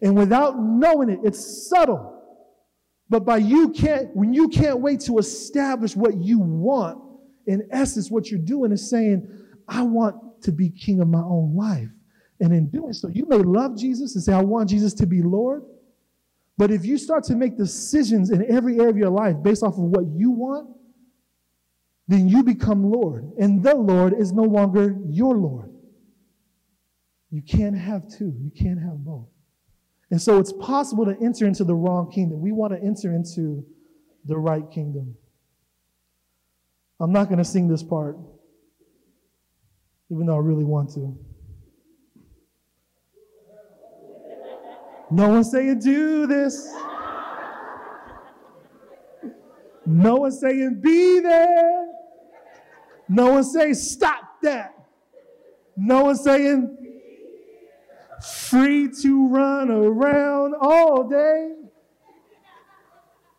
And 0.00 0.16
without 0.16 0.56
knowing 0.58 1.08
it, 1.08 1.18
it's 1.24 1.68
subtle. 1.68 2.21
But 3.12 3.26
by 3.26 3.36
you 3.36 3.68
can't, 3.68 4.08
when 4.16 4.32
you 4.32 4.48
can't 4.48 4.80
wait 4.80 5.00
to 5.00 5.18
establish 5.18 5.94
what 5.94 6.16
you 6.16 6.38
want, 6.38 6.98
in 7.46 7.68
essence, 7.70 8.10
what 8.10 8.30
you're 8.30 8.40
doing 8.40 8.72
is 8.72 8.88
saying, 8.88 9.28
I 9.68 9.82
want 9.82 10.40
to 10.44 10.50
be 10.50 10.70
king 10.70 10.98
of 11.02 11.08
my 11.08 11.20
own 11.20 11.54
life. 11.54 11.90
And 12.40 12.54
in 12.54 12.70
doing 12.70 12.94
so, 12.94 13.08
you 13.08 13.26
may 13.28 13.36
love 13.36 13.76
Jesus 13.76 14.14
and 14.14 14.24
say, 14.24 14.32
I 14.32 14.40
want 14.40 14.70
Jesus 14.70 14.94
to 14.94 15.06
be 15.06 15.20
Lord. 15.20 15.62
But 16.56 16.70
if 16.70 16.86
you 16.86 16.96
start 16.96 17.24
to 17.24 17.36
make 17.36 17.58
decisions 17.58 18.30
in 18.30 18.50
every 18.50 18.78
area 18.78 18.88
of 18.88 18.96
your 18.96 19.10
life 19.10 19.36
based 19.42 19.62
off 19.62 19.74
of 19.74 19.84
what 19.84 20.06
you 20.06 20.30
want, 20.30 20.70
then 22.08 22.30
you 22.30 22.42
become 22.42 22.82
Lord. 22.82 23.30
And 23.38 23.62
the 23.62 23.74
Lord 23.74 24.14
is 24.18 24.32
no 24.32 24.44
longer 24.44 24.96
your 25.06 25.36
Lord. 25.36 25.70
You 27.30 27.42
can't 27.42 27.76
have 27.76 28.08
two, 28.08 28.34
you 28.40 28.50
can't 28.56 28.80
have 28.80 29.04
both. 29.04 29.28
And 30.12 30.20
so 30.20 30.38
it's 30.38 30.52
possible 30.52 31.06
to 31.06 31.16
enter 31.24 31.46
into 31.46 31.64
the 31.64 31.74
wrong 31.74 32.12
kingdom. 32.12 32.42
We 32.42 32.52
want 32.52 32.74
to 32.74 32.78
enter 32.78 33.14
into 33.14 33.64
the 34.26 34.36
right 34.36 34.70
kingdom. 34.70 35.16
I'm 37.00 37.12
not 37.12 37.28
going 37.28 37.38
to 37.38 37.44
sing 37.44 37.66
this 37.66 37.82
part, 37.82 38.18
even 40.10 40.26
though 40.26 40.36
I 40.36 40.40
really 40.40 40.64
want 40.64 40.90
to. 40.90 41.18
No 45.10 45.30
one 45.30 45.44
saying 45.44 45.78
do 45.78 46.26
this. 46.26 46.70
No 49.86 50.16
one 50.16 50.32
saying 50.32 50.82
be 50.82 51.20
there. 51.20 51.86
No 53.08 53.32
one 53.32 53.44
saying 53.44 53.74
stop 53.74 54.42
that. 54.42 54.74
No 55.74 56.04
one 56.04 56.16
saying 56.16 56.81
free 58.22 58.88
to 59.02 59.28
run 59.28 59.70
around 59.70 60.54
all 60.60 61.08
day, 61.08 61.52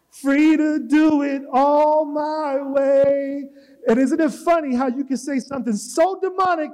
free 0.09 0.57
to 0.57 0.79
do 0.87 1.21
it 1.21 1.43
all 1.51 2.05
my 2.05 2.61
way. 2.61 3.43
And 3.87 3.99
isn't 3.99 4.19
it 4.19 4.31
funny 4.31 4.75
how 4.75 4.87
you 4.87 5.03
can 5.03 5.17
say 5.17 5.39
something 5.39 5.75
so 5.75 6.19
demonic, 6.19 6.71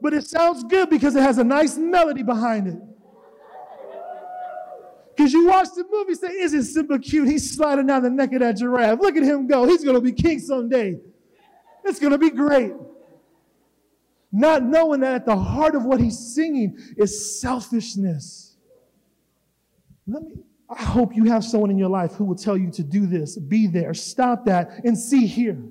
but 0.00 0.12
it 0.12 0.24
sounds 0.24 0.64
good 0.64 0.90
because 0.90 1.14
it 1.16 1.22
has 1.22 1.38
a 1.38 1.44
nice 1.44 1.76
melody 1.76 2.22
behind 2.22 2.68
it? 2.68 2.78
Because 5.16 5.32
you 5.32 5.46
watch 5.46 5.68
the 5.76 5.84
movie, 5.90 6.14
say, 6.14 6.28
Isn't 6.28 6.62
Simba 6.62 6.98
cute? 6.98 7.28
He's 7.28 7.54
sliding 7.54 7.86
down 7.86 8.02
the 8.02 8.10
neck 8.10 8.32
of 8.32 8.40
that 8.40 8.56
giraffe. 8.56 8.98
Look 9.00 9.16
at 9.16 9.22
him 9.22 9.46
go. 9.46 9.66
He's 9.66 9.84
going 9.84 9.94
to 9.94 10.00
be 10.00 10.12
king 10.12 10.38
someday. 10.38 10.98
It's 11.84 11.98
going 11.98 12.12
to 12.12 12.18
be 12.18 12.30
great 12.30 12.72
not 14.32 14.62
knowing 14.62 15.00
that 15.00 15.14
at 15.14 15.26
the 15.26 15.36
heart 15.36 15.74
of 15.74 15.84
what 15.84 16.00
he's 16.00 16.18
singing 16.34 16.78
is 16.96 17.40
selfishness. 17.40 18.56
Let 20.06 20.22
me, 20.22 20.36
I 20.70 20.82
hope 20.82 21.14
you 21.14 21.24
have 21.24 21.44
someone 21.44 21.70
in 21.70 21.78
your 21.78 21.90
life 21.90 22.14
who 22.14 22.24
will 22.24 22.36
tell 22.36 22.56
you 22.56 22.70
to 22.72 22.82
do 22.82 23.06
this, 23.06 23.38
be 23.38 23.66
there, 23.66 23.92
stop 23.92 24.46
that, 24.46 24.84
and 24.84 24.98
see 24.98 25.26
here. 25.26 25.62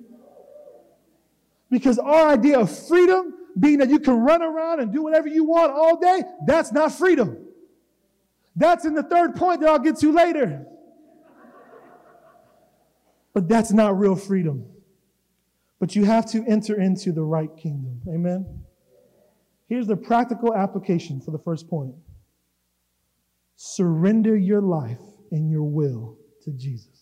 Because 1.72 1.98
our 1.98 2.30
idea 2.30 2.60
of 2.60 2.88
freedom, 2.88 3.34
being 3.60 3.80
that 3.80 3.90
you 3.90 4.00
can 4.00 4.16
run 4.16 4.44
around 4.44 4.80
and 4.80 4.94
do 4.94 5.02
whatever 5.02 5.28
you 5.28 5.44
want 5.44 5.72
all 5.72 5.98
day, 5.98 6.22
that's 6.46 6.72
not 6.72 6.92
freedom. 6.92 7.48
That's 8.56 8.86
in 8.86 8.94
the 8.94 9.04
third 9.04 9.36
point 9.36 9.62
that 9.62 9.70
I'll 9.70 9.80
get 9.80 9.98
to 10.00 10.12
later. 10.12 10.68
But 13.34 13.48
that's 13.48 13.72
not 13.72 13.98
real 13.98 14.16
freedom. 14.16 14.66
But 15.82 15.96
you 15.96 16.06
have 16.06 16.28
to 16.28 16.46
enter 16.48 16.80
into 16.80 17.12
the 17.12 17.24
right 17.24 17.50
kingdom. 17.58 18.02
Amen? 18.08 18.46
Here's 19.68 19.88
the 19.88 19.96
practical 19.96 20.54
application 20.54 21.20
for 21.20 21.32
the 21.32 21.40
first 21.40 21.68
point 21.68 21.96
surrender 23.56 24.38
your 24.38 24.62
life 24.62 25.02
and 25.32 25.50
your 25.50 25.64
will 25.64 26.18
to 26.44 26.52
Jesus. 26.52 27.02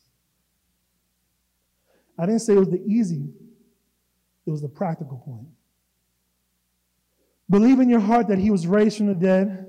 I 2.18 2.26
didn't 2.26 2.40
say 2.40 2.54
it 2.54 2.60
was 2.60 2.70
the 2.70 2.82
easy, 2.88 3.34
it 4.46 4.50
was 4.50 4.62
the 4.62 4.70
practical 4.70 5.18
point. 5.18 5.48
Believe 7.50 7.82
in 7.82 7.90
your 7.90 8.00
heart 8.00 8.30
that 8.30 8.38
he 8.38 8.50
was 8.50 8.66
raised 8.66 8.98
from 8.98 9.08
the 9.08 9.16
dead 9.16 9.66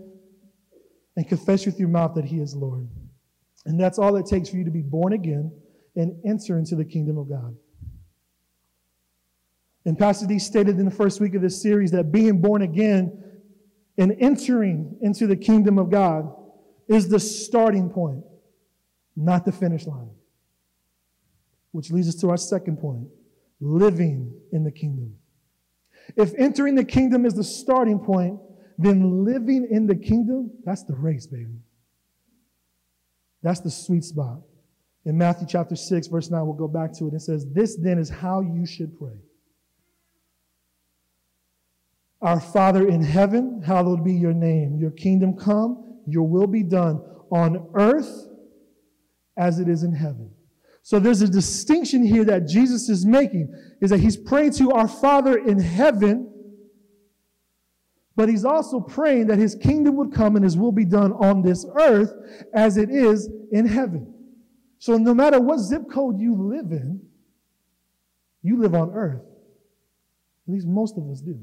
and 1.16 1.28
confess 1.28 1.66
with 1.66 1.80
your 1.80 1.88
mouth 1.88 2.14
that 2.14 2.24
he 2.24 2.38
is 2.38 2.54
Lord. 2.54 2.88
And 3.66 3.80
that's 3.80 3.98
all 3.98 4.14
it 4.16 4.26
takes 4.26 4.50
for 4.50 4.56
you 4.56 4.64
to 4.64 4.70
be 4.70 4.82
born 4.82 5.14
again 5.14 5.50
and 5.96 6.14
enter 6.24 6.58
into 6.58 6.76
the 6.76 6.84
kingdom 6.84 7.18
of 7.18 7.28
God. 7.28 7.56
And 9.84 9.98
Pastor 9.98 10.26
D 10.26 10.38
stated 10.38 10.78
in 10.78 10.84
the 10.84 10.90
first 10.90 11.20
week 11.20 11.34
of 11.34 11.42
this 11.42 11.60
series 11.60 11.90
that 11.92 12.12
being 12.12 12.40
born 12.40 12.62
again 12.62 13.22
and 13.96 14.16
entering 14.20 14.96
into 15.00 15.26
the 15.26 15.36
kingdom 15.36 15.78
of 15.78 15.90
God 15.90 16.34
is 16.88 17.08
the 17.08 17.20
starting 17.20 17.90
point, 17.90 18.24
not 19.16 19.44
the 19.44 19.52
finish 19.52 19.86
line. 19.86 20.10
Which 21.72 21.90
leads 21.90 22.08
us 22.08 22.16
to 22.16 22.30
our 22.30 22.36
second 22.36 22.78
point 22.78 23.08
living 23.60 24.34
in 24.52 24.64
the 24.64 24.70
kingdom. 24.70 25.14
If 26.16 26.32
entering 26.36 26.74
the 26.74 26.84
kingdom 26.84 27.26
is 27.26 27.34
the 27.34 27.44
starting 27.44 27.98
point, 28.00 28.40
then 28.78 29.24
living 29.24 29.68
in 29.70 29.86
the 29.86 29.94
kingdom, 29.94 30.50
that's 30.64 30.82
the 30.84 30.94
race, 30.94 31.26
baby. 31.26 31.58
That's 33.42 33.60
the 33.60 33.70
sweet 33.70 34.04
spot. 34.04 34.40
In 35.04 35.16
Matthew 35.16 35.46
chapter 35.48 35.76
6, 35.76 36.06
verse 36.08 36.30
9, 36.30 36.44
we'll 36.44 36.54
go 36.54 36.68
back 36.68 36.92
to 36.98 37.08
it. 37.08 37.14
It 37.14 37.20
says, 37.20 37.46
This 37.52 37.76
then 37.76 37.98
is 37.98 38.08
how 38.08 38.40
you 38.40 38.66
should 38.66 38.98
pray. 38.98 39.18
Our 42.22 42.40
Father 42.40 42.86
in 42.88 43.02
heaven, 43.02 43.62
hallowed 43.62 44.04
be 44.04 44.12
your 44.12 44.34
name. 44.34 44.78
Your 44.78 44.90
kingdom 44.90 45.36
come, 45.36 46.00
your 46.06 46.24
will 46.24 46.46
be 46.46 46.62
done 46.62 47.00
on 47.30 47.70
earth 47.74 48.28
as 49.36 49.58
it 49.58 49.68
is 49.68 49.82
in 49.82 49.94
heaven. 49.94 50.30
So 50.82 50.98
there's 50.98 51.22
a 51.22 51.28
distinction 51.28 52.04
here 52.04 52.24
that 52.24 52.46
Jesus 52.46 52.88
is 52.88 53.06
making 53.06 53.54
is 53.80 53.90
that 53.90 54.00
he's 54.00 54.16
praying 54.16 54.52
to 54.54 54.72
our 54.72 54.88
Father 54.88 55.38
in 55.38 55.58
heaven, 55.58 56.30
but 58.16 58.28
he's 58.28 58.44
also 58.44 58.80
praying 58.80 59.28
that 59.28 59.38
his 59.38 59.54
kingdom 59.54 59.96
would 59.96 60.12
come 60.12 60.36
and 60.36 60.44
his 60.44 60.56
will 60.56 60.72
be 60.72 60.84
done 60.84 61.12
on 61.12 61.42
this 61.42 61.64
earth 61.78 62.12
as 62.54 62.76
it 62.76 62.90
is 62.90 63.30
in 63.52 63.66
heaven. 63.66 64.12
So 64.78 64.96
no 64.96 65.14
matter 65.14 65.40
what 65.40 65.58
zip 65.58 65.82
code 65.90 66.18
you 66.18 66.34
live 66.34 66.72
in, 66.72 67.00
you 68.42 68.58
live 68.58 68.74
on 68.74 68.90
earth. 68.90 69.22
At 70.48 70.54
least 70.54 70.66
most 70.66 70.96
of 70.96 71.08
us 71.10 71.20
do. 71.20 71.38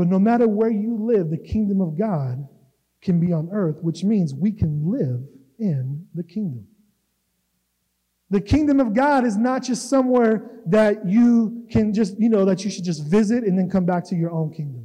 But 0.00 0.08
no 0.08 0.18
matter 0.18 0.48
where 0.48 0.70
you 0.70 0.96
live, 0.98 1.28
the 1.28 1.36
kingdom 1.36 1.82
of 1.82 1.98
God 1.98 2.48
can 3.02 3.20
be 3.20 3.34
on 3.34 3.50
earth, 3.52 3.82
which 3.82 4.02
means 4.02 4.32
we 4.32 4.50
can 4.50 4.90
live 4.90 5.20
in 5.58 6.06
the 6.14 6.22
kingdom. 6.22 6.66
The 8.30 8.40
kingdom 8.40 8.80
of 8.80 8.94
God 8.94 9.26
is 9.26 9.36
not 9.36 9.62
just 9.62 9.90
somewhere 9.90 10.62
that 10.64 11.06
you 11.06 11.66
can 11.70 11.92
just, 11.92 12.18
you 12.18 12.30
know, 12.30 12.46
that 12.46 12.64
you 12.64 12.70
should 12.70 12.84
just 12.84 13.10
visit 13.10 13.44
and 13.44 13.58
then 13.58 13.68
come 13.68 13.84
back 13.84 14.06
to 14.06 14.16
your 14.16 14.30
own 14.30 14.54
kingdom. 14.54 14.79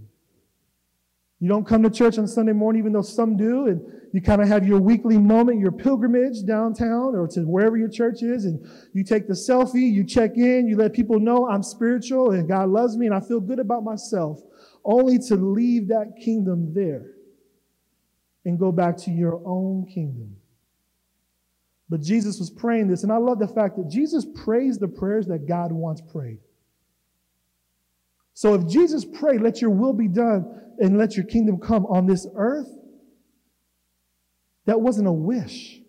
You 1.45 1.49
don't 1.49 1.63
come 1.63 1.84
to 1.84 1.91
church 1.91 2.17
on 2.17 2.27
Sunday 2.27 2.53
morning, 2.53 2.79
even 2.79 2.91
though 2.91 3.03
some 3.03 3.38
do, 3.38 3.67
and 3.67 3.79
you 4.13 4.19
kind 4.19 4.41
of 4.41 4.47
have 4.47 4.65
your 4.65 4.79
weekly 4.79 5.19
moment, 5.19 5.60
your 5.60 5.71
pilgrimage 5.71 6.43
downtown 6.43 7.15
or 7.15 7.27
to 7.27 7.41
wherever 7.41 7.77
your 7.77 7.88
church 7.88 8.23
is, 8.23 8.45
and 8.45 8.67
you 8.93 9.03
take 9.03 9.27
the 9.27 9.36
selfie, 9.36 9.93
you 9.93 10.03
check 10.03 10.38
in, 10.38 10.67
you 10.67 10.75
let 10.75 10.91
people 10.93 11.19
know 11.19 11.47
I'm 11.47 11.62
spiritual 11.62 12.31
and 12.31 12.47
God 12.47 12.69
loves 12.69 12.97
me 12.97 13.05
and 13.05 13.13
I 13.13 13.19
feel 13.19 13.39
good 13.39 13.60
about 13.60 13.84
myself, 13.84 14.41
only 14.84 15.19
to 15.27 15.36
leave 15.36 15.89
that 15.89 16.15
kingdom 16.19 16.73
there 16.73 17.12
and 18.45 18.58
go 18.58 18.71
back 18.71 18.97
to 19.03 19.12
your 19.12 19.39
own 19.45 19.86
kingdom. 19.86 20.38
But 21.89 22.01
Jesus 22.01 22.39
was 22.39 22.49
praying 22.49 22.88
this, 22.88 23.03
and 23.03 23.12
I 23.12 23.17
love 23.17 23.38
the 23.38 23.47
fact 23.47 23.77
that 23.77 23.88
Jesus 23.88 24.25
prays 24.43 24.79
the 24.79 24.88
prayers 24.88 25.27
that 25.27 25.47
God 25.47 25.71
wants 25.71 26.01
prayed. 26.12 26.39
So 28.35 28.53
if 28.53 28.67
Jesus 28.67 29.05
prayed, 29.05 29.41
let 29.41 29.61
your 29.61 29.71
will 29.71 29.93
be 29.93 30.09
done 30.09 30.61
and 30.77 30.97
let 30.97 31.15
your 31.15 31.25
kingdom 31.25 31.57
come 31.57 31.85
on 31.85 32.05
this 32.05 32.27
earth, 32.35 32.69
that 34.65 34.79
wasn't 34.79 35.07
a 35.07 35.13
wish. 35.13 35.79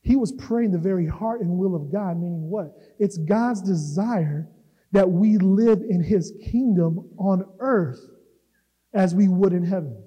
He 0.00 0.14
was 0.14 0.30
praying 0.32 0.70
the 0.70 0.78
very 0.78 1.06
heart 1.06 1.40
and 1.40 1.50
will 1.50 1.74
of 1.74 1.90
God, 1.90 2.16
meaning 2.18 2.48
what? 2.48 2.72
It's 3.00 3.18
God's 3.18 3.60
desire 3.60 4.48
that 4.92 5.10
we 5.10 5.38
live 5.38 5.82
in 5.82 6.02
his 6.02 6.32
kingdom 6.50 7.10
on 7.18 7.44
earth 7.58 8.00
as 8.94 9.12
we 9.12 9.26
would 9.26 9.52
in 9.52 9.64
heaven. 9.64 10.00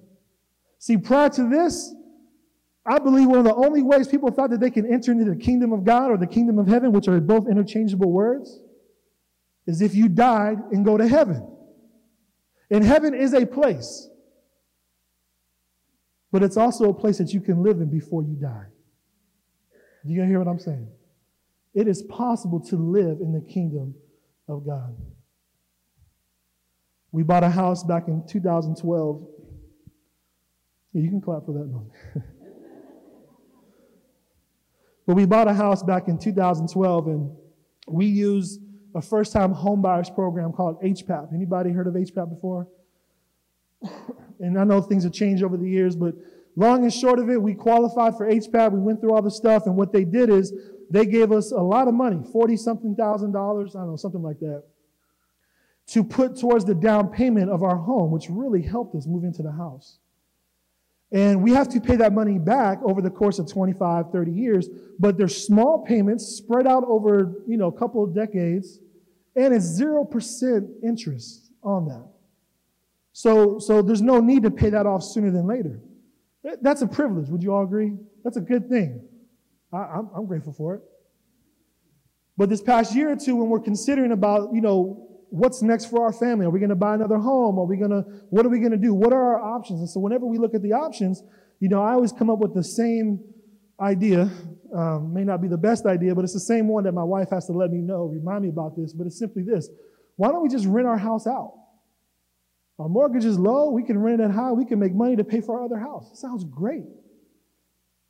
See, 0.80 0.98
prior 0.98 1.30
to 1.30 1.50
this, 1.50 1.94
I 2.86 3.00
believe 3.00 3.28
one 3.28 3.38
of 3.38 3.44
the 3.44 3.54
only 3.54 3.84
ways 3.84 4.08
people 4.08 4.32
thought 4.32 4.50
that 4.52 4.62
they 4.62 4.72
can 4.72 4.92
enter 4.92 5.12
into 5.12 5.26
the 5.26 5.36
kingdom 5.36 5.74
of 5.74 5.84
God 5.84 6.10
or 6.10 6.18
the 6.18 6.26
kingdom 6.26 6.58
of 6.58 6.68
heaven, 6.68 6.94
which 6.94 7.10
are 7.10 7.20
both 7.20 7.50
interchangeable 7.50 8.12
words, 8.12 8.62
is 9.68 9.82
if 9.82 9.96
you 9.96 10.10
died 10.10 10.58
and 10.72 10.84
go 10.84 10.98
to 10.98 11.08
heaven. 11.08 11.48
And 12.70 12.84
heaven 12.84 13.14
is 13.14 13.34
a 13.34 13.46
place, 13.46 14.10
but 16.32 16.42
it's 16.42 16.56
also 16.56 16.90
a 16.90 16.94
place 16.94 17.18
that 17.18 17.34
you 17.34 17.42
can 17.42 17.62
live 17.62 17.82
in 17.82 17.90
before 17.90 18.24
you 18.24 18.36
die. 18.36 18.68
Do 20.06 20.14
you 20.14 20.24
hear 20.24 20.40
what 20.40 20.48
I'm 20.48 20.60
saying? 20.60 20.88
It 21.74 21.88
is 21.88 22.02
possible 22.04 22.60
to 22.62 22.78
live 22.78 23.20
in 23.20 23.34
the 23.34 23.42
kingdom 23.42 23.94
of 24.48 24.66
God. 24.66 24.96
We 27.12 27.24
bought 27.24 27.44
a 27.44 27.50
house 27.50 27.84
back 27.84 28.08
in 28.08 28.26
2012. 28.26 29.28
Yeah, 30.94 31.02
you 31.02 31.10
can 31.10 31.22
clap 31.22 31.46
for 31.46 31.52
that 31.54 31.68
one. 31.68 31.92
but 35.06 35.16
we 35.16 35.26
bought 35.26 35.50
a 35.50 35.54
house 35.54 35.84
back 35.84 36.08
in 36.08 36.18
2012 36.18 37.08
and 37.08 37.36
we 37.88 38.06
used 38.06 38.62
a 38.94 39.02
first 39.02 39.34
time 39.34 39.54
homebuyers 39.54 40.14
program 40.14 40.52
called 40.52 40.82
HPAP. 40.82 41.34
Anybody 41.34 41.72
heard 41.72 41.88
of 41.88 41.94
HPAP 41.94 42.30
before? 42.30 42.68
and 44.40 44.60
I 44.60 44.64
know 44.64 44.82
things 44.82 45.04
have 45.04 45.14
changed 45.14 45.44
over 45.44 45.58
the 45.58 45.70
years, 45.70 45.96
but 45.96 46.16
long 46.56 46.84
and 46.84 46.94
short 46.94 47.20
of 47.20 47.30
it, 47.30 47.42
we 47.42 47.54
qualified 47.54 48.18
for 48.18 48.30
HPAP. 48.30 48.72
We 48.72 48.80
went 48.80 49.02
through 49.02 49.14
all 49.14 49.22
the 49.22 49.32
stuff, 49.32 49.66
and 49.66 49.76
what 49.76 49.92
they 49.92 50.04
did 50.04 50.30
is 50.30 50.54
they 50.90 51.06
gave 51.06 51.32
us 51.32 51.52
a 51.52 51.62
lot 51.62 51.88
of 51.88 51.94
money 51.94 52.22
40 52.32 52.58
something 52.58 52.96
thousand 52.96 53.32
dollars, 53.32 53.76
I 53.76 53.80
don't 53.80 53.92
know, 53.92 53.96
something 53.96 54.22
like 54.22 54.40
that, 54.40 54.64
to 55.88 56.04
put 56.04 56.38
towards 56.38 56.66
the 56.66 56.76
down 56.76 57.10
payment 57.10 57.50
of 57.50 57.64
our 57.64 57.78
home, 57.78 58.12
which 58.12 58.28
really 58.30 58.62
helped 58.62 58.96
us 58.96 59.08
move 59.08 59.24
into 59.24 59.42
the 59.42 59.52
house. 59.52 60.00
And 61.12 61.44
we 61.44 61.52
have 61.52 61.68
to 61.70 61.82
pay 61.82 61.98
that 61.98 62.14
money 62.14 62.40
back 62.40 62.80
over 62.84 63.02
the 63.02 63.10
course 63.10 63.38
of 63.38 63.52
25, 63.52 64.12
30 64.12 64.32
years, 64.32 64.70
but 64.98 65.18
they're 65.18 65.28
small 65.28 65.84
payments 65.84 66.26
spread 66.26 66.66
out 66.66 66.84
over, 66.88 67.44
you 67.48 67.58
know, 67.58 67.68
a 67.68 67.78
couple 67.78 68.04
of 68.04 68.16
decades, 68.16 68.80
and 69.36 69.54
it's 69.54 69.80
0% 69.80 70.70
interest 70.84 71.52
on 71.64 71.88
that. 71.88 72.08
So, 73.14 73.60
so 73.60 73.82
there's 73.82 74.02
no 74.02 74.22
need 74.22 74.44
to 74.44 74.52
pay 74.52 74.70
that 74.70 74.86
off 74.86 75.04
sooner 75.04 75.32
than 75.32 75.48
later. 75.48 75.82
That's 76.62 76.82
a 76.82 76.88
privilege. 76.88 77.28
Would 77.30 77.44
you 77.44 77.54
all 77.54 77.64
agree? 77.64 77.94
That's 78.24 78.38
a 78.38 78.42
good 78.42 78.70
thing. 78.70 79.02
I, 79.74 80.00
am 80.00 80.10
I'm 80.16 80.26
grateful 80.26 80.54
for 80.54 80.76
it. 80.76 80.82
But 82.38 82.50
this 82.50 82.62
past 82.62 82.96
year 82.96 83.12
or 83.12 83.16
two, 83.16 83.36
when 83.36 83.50
we're 83.50 83.60
considering 83.60 84.14
about, 84.14 84.54
you 84.54 84.62
know, 84.62 85.11
what's 85.32 85.62
next 85.62 85.86
for 85.86 86.04
our 86.04 86.12
family? 86.12 86.46
Are 86.46 86.50
we 86.50 86.60
going 86.60 86.70
to 86.70 86.76
buy 86.76 86.94
another 86.94 87.18
home? 87.18 87.58
Are 87.58 87.66
we 87.66 87.78
going 87.78 87.92
to, 87.92 88.02
what 88.30 88.46
are 88.46 88.50
we 88.50 88.60
going 88.60 88.74
to 88.74 88.78
do? 88.78 88.94
What 88.94 89.14
are 89.14 89.36
our 89.36 89.56
options? 89.56 89.80
And 89.80 89.90
so 89.90 90.00
whenever 90.00 90.26
we 90.26 90.38
look 90.38 90.54
at 90.54 90.62
the 90.62 90.74
options, 90.74 91.24
you 91.60 91.70
know, 91.70 91.82
I 91.82 91.94
always 91.94 92.12
come 92.12 92.30
up 92.30 92.40
with 92.40 92.54
the 92.54 92.64
same 92.64 93.24
idea. 93.80 94.30
Um, 94.76 95.14
may 95.14 95.24
not 95.24 95.42
be 95.42 95.48
the 95.48 95.58
best 95.58 95.86
idea, 95.86 96.14
but 96.14 96.24
it's 96.24 96.34
the 96.34 96.40
same 96.40 96.68
one 96.68 96.84
that 96.84 96.92
my 96.92 97.04
wife 97.04 97.30
has 97.32 97.46
to 97.48 97.54
let 97.54 97.72
me 97.72 97.80
know, 97.80 98.06
remind 98.06 98.44
me 98.44 98.50
about 98.50 98.76
this. 98.76 98.94
But 98.94 99.08
it's 99.08 99.18
simply 99.18 99.44
this 99.44 99.70
why 100.18 100.30
don't 100.30 100.44
we 100.44 100.50
just 100.50 100.66
rent 100.66 100.88
our 100.88 100.98
house 100.98 101.26
out? 101.26 101.54
Our 102.78 102.90
mortgage 102.90 103.26
is 103.26 103.40
low. 103.40 103.72
We 103.72 103.84
can 103.84 103.98
rent 103.98 104.22
it 104.22 104.32
high. 104.32 104.52
We 104.52 104.66
can 104.66 104.80
make 104.80 104.94
money 104.94 105.16
to 105.16 105.24
pay 105.24 105.40
for 105.40 105.60
our 105.60 105.66
other 105.66 105.80
house. 105.80 106.12
It 106.12 106.18
sounds 106.18 106.44
great. 106.44 106.84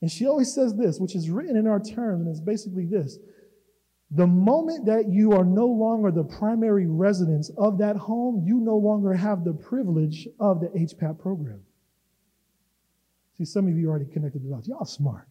And 0.02 0.12
she 0.12 0.26
always 0.26 0.54
says 0.54 0.76
this, 0.76 1.00
which 1.00 1.16
is 1.16 1.30
written 1.30 1.56
in 1.56 1.68
our 1.68 1.80
terms, 1.80 2.26
and 2.26 2.30
it's 2.30 2.40
basically 2.40 2.86
this 2.86 3.20
the 4.12 4.28
moment 4.28 4.86
that 4.88 5.08
you 5.10 5.32
are 5.32 5.46
no 5.46 5.66
longer 5.66 6.12
the 6.12 6.24
primary 6.24 6.86
residence 6.86 7.50
of 7.58 7.78
that 7.78 7.96
home, 7.96 8.44
you 8.46 8.60
no 8.60 8.76
longer 8.76 9.14
have 9.14 9.46
the 9.46 9.54
privilege 9.54 10.28
of 10.40 10.60
the 10.60 10.68
HPAP 10.68 11.18
program. 11.18 11.62
See, 13.38 13.46
some 13.46 13.68
of 13.68 13.78
you 13.78 13.90
already 13.90 14.12
connected 14.12 14.44
the 14.44 14.50
dots. 14.50 14.68
Y'all 14.68 14.84
smart. 14.84 15.28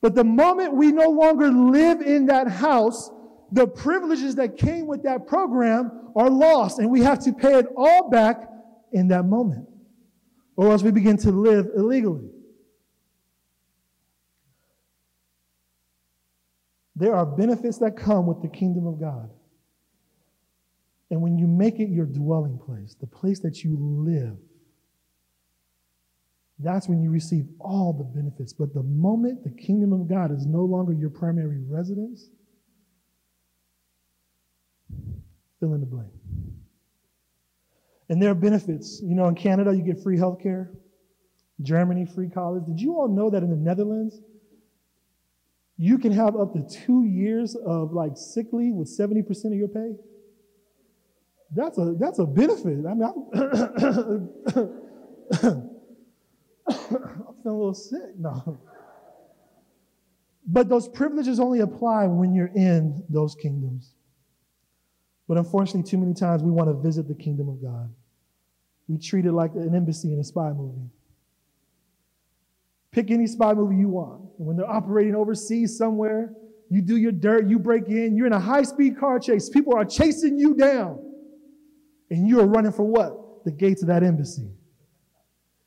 But 0.00 0.14
the 0.14 0.24
moment 0.24 0.74
we 0.74 0.92
no 0.92 1.10
longer 1.10 1.48
live 1.50 2.00
in 2.00 2.26
that 2.26 2.48
house, 2.48 3.10
the 3.50 3.66
privileges 3.66 4.36
that 4.36 4.56
came 4.56 4.86
with 4.86 5.02
that 5.02 5.26
program 5.26 6.12
are 6.14 6.30
lost, 6.30 6.78
and 6.78 6.88
we 6.88 7.00
have 7.02 7.18
to 7.24 7.32
pay 7.32 7.58
it 7.58 7.66
all 7.76 8.08
back 8.08 8.48
in 8.92 9.08
that 9.08 9.24
moment, 9.24 9.68
or 10.56 10.70
else 10.70 10.82
we 10.82 10.92
begin 10.92 11.16
to 11.18 11.32
live 11.32 11.68
illegally. 11.76 12.30
There 17.00 17.14
are 17.16 17.24
benefits 17.24 17.78
that 17.78 17.96
come 17.96 18.26
with 18.26 18.42
the 18.42 18.48
kingdom 18.48 18.86
of 18.86 19.00
God. 19.00 19.30
And 21.10 21.22
when 21.22 21.38
you 21.38 21.46
make 21.46 21.80
it 21.80 21.88
your 21.88 22.04
dwelling 22.04 22.58
place, 22.58 22.94
the 23.00 23.06
place 23.06 23.40
that 23.40 23.64
you 23.64 23.74
live, 23.80 24.36
that's 26.58 26.90
when 26.90 27.00
you 27.00 27.10
receive 27.10 27.46
all 27.58 27.94
the 27.94 28.04
benefits. 28.04 28.52
But 28.52 28.74
the 28.74 28.82
moment 28.82 29.44
the 29.44 29.50
kingdom 29.50 29.94
of 29.94 30.08
God 30.08 30.30
is 30.30 30.44
no 30.44 30.62
longer 30.62 30.92
your 30.92 31.08
primary 31.08 31.62
residence, 31.66 32.28
fill 35.58 35.72
in 35.72 35.80
the 35.80 35.86
blank. 35.86 36.12
And 38.10 38.20
there 38.20 38.30
are 38.30 38.34
benefits. 38.34 39.00
You 39.02 39.14
know, 39.14 39.26
in 39.28 39.36
Canada, 39.36 39.74
you 39.74 39.82
get 39.82 40.02
free 40.02 40.18
health 40.18 40.42
care. 40.42 40.70
Germany, 41.62 42.04
free 42.04 42.28
college. 42.28 42.66
Did 42.66 42.78
you 42.78 42.98
all 42.98 43.08
know 43.08 43.30
that 43.30 43.42
in 43.42 43.48
the 43.48 43.56
Netherlands, 43.56 44.20
you 45.82 45.96
can 45.96 46.12
have 46.12 46.36
up 46.36 46.52
to 46.52 46.62
two 46.68 47.04
years 47.06 47.56
of 47.56 47.94
like 47.94 48.12
sick 48.14 48.48
leave 48.52 48.74
with 48.74 48.86
70% 48.86 49.46
of 49.46 49.54
your 49.54 49.68
pay? 49.68 49.94
That's 51.56 51.78
a, 51.78 51.94
that's 51.98 52.18
a 52.18 52.26
benefit. 52.26 52.84
I 52.86 52.92
mean, 52.92 53.02
I'm, 53.02 54.28
I'm 55.32 55.58
feeling 57.42 57.46
a 57.46 57.50
little 57.50 57.72
sick. 57.72 58.14
No. 58.18 58.60
But 60.46 60.68
those 60.68 60.86
privileges 60.86 61.40
only 61.40 61.60
apply 61.60 62.08
when 62.08 62.34
you're 62.34 62.52
in 62.54 63.02
those 63.08 63.34
kingdoms. 63.34 63.94
But 65.26 65.38
unfortunately, 65.38 65.90
too 65.90 65.96
many 65.96 66.12
times 66.12 66.42
we 66.42 66.50
want 66.50 66.68
to 66.68 66.74
visit 66.74 67.08
the 67.08 67.14
kingdom 67.14 67.48
of 67.48 67.62
God. 67.62 67.90
We 68.86 68.98
treat 68.98 69.24
it 69.24 69.32
like 69.32 69.54
an 69.54 69.74
embassy 69.74 70.12
in 70.12 70.18
a 70.18 70.24
spy 70.24 70.52
movie. 70.52 70.90
Pick 72.92 73.10
any 73.10 73.26
spy 73.26 73.54
movie 73.54 73.76
you 73.76 73.88
want. 73.88 74.20
And 74.38 74.46
when 74.46 74.56
they're 74.56 74.70
operating 74.70 75.14
overseas 75.14 75.76
somewhere, 75.76 76.32
you 76.70 76.82
do 76.82 76.96
your 76.96 77.12
dirt, 77.12 77.48
you 77.48 77.58
break 77.58 77.88
in, 77.88 78.16
you're 78.16 78.26
in 78.26 78.32
a 78.32 78.40
high 78.40 78.62
speed 78.62 78.98
car 78.98 79.18
chase. 79.18 79.48
People 79.48 79.74
are 79.76 79.84
chasing 79.84 80.38
you 80.38 80.54
down. 80.54 80.98
And 82.10 82.26
you 82.26 82.40
are 82.40 82.46
running 82.46 82.72
for 82.72 82.84
what? 82.84 83.44
The 83.44 83.52
gates 83.52 83.82
of 83.82 83.88
that 83.88 84.02
embassy. 84.02 84.50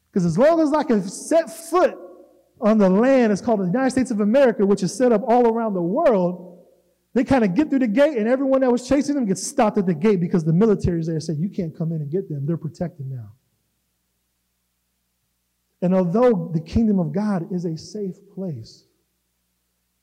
Because 0.10 0.26
as 0.26 0.38
long 0.38 0.60
as 0.60 0.74
I 0.74 0.84
can 0.84 1.02
set 1.08 1.50
foot 1.50 1.98
on 2.62 2.78
the 2.78 2.90
land, 2.90 3.32
it's 3.32 3.42
called 3.42 3.62
the 3.62 3.66
United 3.66 3.92
States 3.92 4.12
of 4.12 4.20
America, 4.20 4.66
which 4.66 4.84
is 4.84 4.94
set 4.94 5.12
up 5.12 5.22
all 5.28 5.48
around 5.48 5.74
the 5.74 5.82
world, 5.82 6.54
they 7.14 7.24
kind 7.24 7.44
of 7.44 7.54
get 7.54 7.70
through 7.70 7.80
the 7.80 7.88
gate, 7.88 8.18
and 8.18 8.28
everyone 8.28 8.62
that 8.62 8.72
was 8.72 8.88
chasing 8.88 9.16
them 9.16 9.26
gets 9.26 9.46
stopped 9.46 9.78
at 9.78 9.86
the 9.86 9.94
gate 9.94 10.20
because 10.20 10.44
the 10.44 10.54
military 10.54 11.00
is 11.00 11.08
there 11.08 11.20
said, 11.20 11.38
You 11.38 11.50
can't 11.50 11.76
come 11.76 11.92
in 11.92 12.02
and 12.02 12.12
get 12.12 12.28
them. 12.28 12.46
They're 12.46 12.58
protected 12.58 13.08
now. 13.08 13.32
And 15.84 15.93
although 15.93 16.50
the 16.54 16.62
kingdom 16.62 16.98
of 16.98 17.12
God 17.12 17.52
is 17.52 17.65
a 17.65 17.78
safe 17.78 18.15
place, 18.34 18.86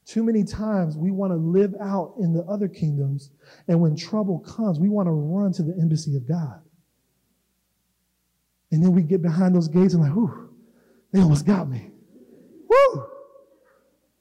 too 0.04 0.22
many 0.22 0.44
times 0.44 0.98
we 0.98 1.10
want 1.10 1.32
to 1.32 1.36
live 1.36 1.74
out 1.80 2.16
in 2.20 2.34
the 2.34 2.42
other 2.42 2.68
kingdoms, 2.68 3.30
and 3.66 3.80
when 3.80 3.96
trouble 3.96 4.40
comes, 4.40 4.78
we 4.78 4.90
want 4.90 5.06
to 5.06 5.12
run 5.12 5.52
to 5.54 5.62
the 5.62 5.74
embassy 5.80 6.16
of 6.16 6.28
God. 6.28 6.60
And 8.70 8.84
then 8.84 8.92
we 8.92 9.02
get 9.02 9.22
behind 9.22 9.54
those 9.54 9.68
gates 9.68 9.94
and 9.94 10.02
like, 10.02 10.12
whew, 10.12 10.50
they 11.12 11.22
almost 11.22 11.46
got 11.46 11.68
me. 11.68 11.90
Woo! 12.68 13.06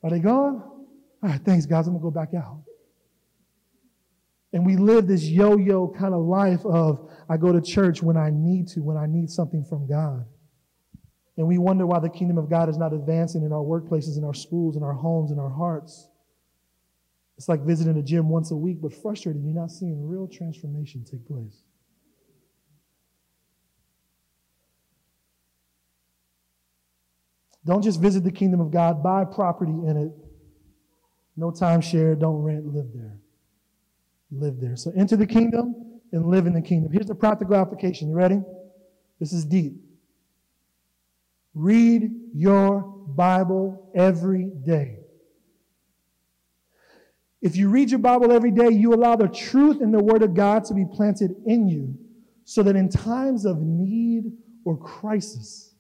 Are 0.02 0.10
they 0.10 0.20
gone? 0.20 0.62
All 1.22 1.30
right, 1.30 1.42
thanks, 1.44 1.66
guys. 1.66 1.88
I'm 1.88 1.94
to 1.94 2.00
go 2.00 2.10
back 2.10 2.34
out. 2.34 2.64
And 4.54 4.66
we 4.66 4.78
live 4.78 5.08
this 5.08 5.26
yo 5.26 5.58
yo 5.58 5.90
kind 5.90 6.14
of 6.14 6.22
life 6.22 6.66
of 6.66 7.12
I 7.28 7.36
go 7.36 7.52
to 7.52 7.62
church 7.62 8.02
when 8.02 8.16
I 8.16 8.30
need 8.32 8.70
to, 8.70 8.82
when 8.82 8.96
I 8.96 9.08
need 9.08 9.30
something 9.30 9.66
from 9.66 9.88
God. 9.88 10.26
And 11.40 11.48
we 11.48 11.58
wonder 11.58 11.88
why 11.88 12.00
the 12.00 12.10
kingdom 12.10 12.38
of 12.38 12.50
God 12.50 12.68
is 12.68 12.78
not 12.78 12.92
advancing 12.92 13.44
in 13.44 13.54
our 13.54 13.64
workplaces, 13.64 14.18
in 14.18 14.26
our 14.26 14.34
schools, 14.34 14.76
in 14.76 14.84
our 14.84 14.92
homes, 14.92 15.32
in 15.32 15.40
our 15.40 15.50
hearts. 15.50 16.10
It's 17.38 17.48
like 17.48 17.62
visiting 17.62 17.98
a 17.98 18.02
gym 18.02 18.28
once 18.28 18.52
a 18.52 18.58
week, 18.58 18.82
but 18.82 18.94
frustrated 18.94 19.42
you're 19.42 19.54
not 19.54 19.72
seeing 19.72 20.06
real 20.06 20.28
transformation 20.28 21.06
take 21.10 21.26
place. 21.26 21.64
Don't 27.66 27.84
just 27.84 28.02
visit 28.02 28.26
the 28.26 28.32
kingdom 28.32 28.60
of 28.60 28.70
God, 28.70 29.02
buy 29.02 29.24
property 29.24 29.72
in 29.72 29.96
it. 29.96 30.12
No 31.38 31.52
timeshare, 31.52 32.20
don't 32.20 32.42
rent, 32.42 32.66
live 32.66 32.88
there. 32.94 33.16
Live 34.30 34.60
there. 34.60 34.76
So 34.76 34.92
enter 34.94 35.16
the 35.16 35.26
kingdom 35.26 36.02
and 36.12 36.26
live 36.26 36.48
in 36.48 36.54
the 36.54 36.62
kingdom. 36.62 36.92
Here's 36.92 37.08
the 37.08 37.16
practical 37.16 37.56
application. 37.56 38.10
You 38.10 38.16
ready? 38.16 38.42
This 39.22 39.32
is 39.32 39.46
deep. 39.46 39.89
Read 41.60 42.10
your 42.34 42.84
Bible 43.18 43.92
every 43.94 44.46
day. 44.66 45.00
If 47.42 47.58
you 47.58 47.68
read 47.68 47.90
your 47.90 48.00
Bible 48.00 48.32
every 48.32 48.52
day, 48.52 48.70
you 48.70 48.94
allow 48.94 49.18
the 49.18 49.28
truth 49.28 49.82
and 49.82 49.94
the 49.94 50.02
Word 50.02 50.24
of 50.24 50.34
God 50.34 50.64
to 50.66 50.74
be 50.74 50.86
planted 50.86 51.36
in 51.46 51.68
you 51.68 51.98
so 52.46 52.64
that 52.64 52.78
in 52.78 52.88
times 52.88 53.44
of 53.44 53.62
need 53.62 54.32
or 54.64 54.78
crisis, 54.78 55.76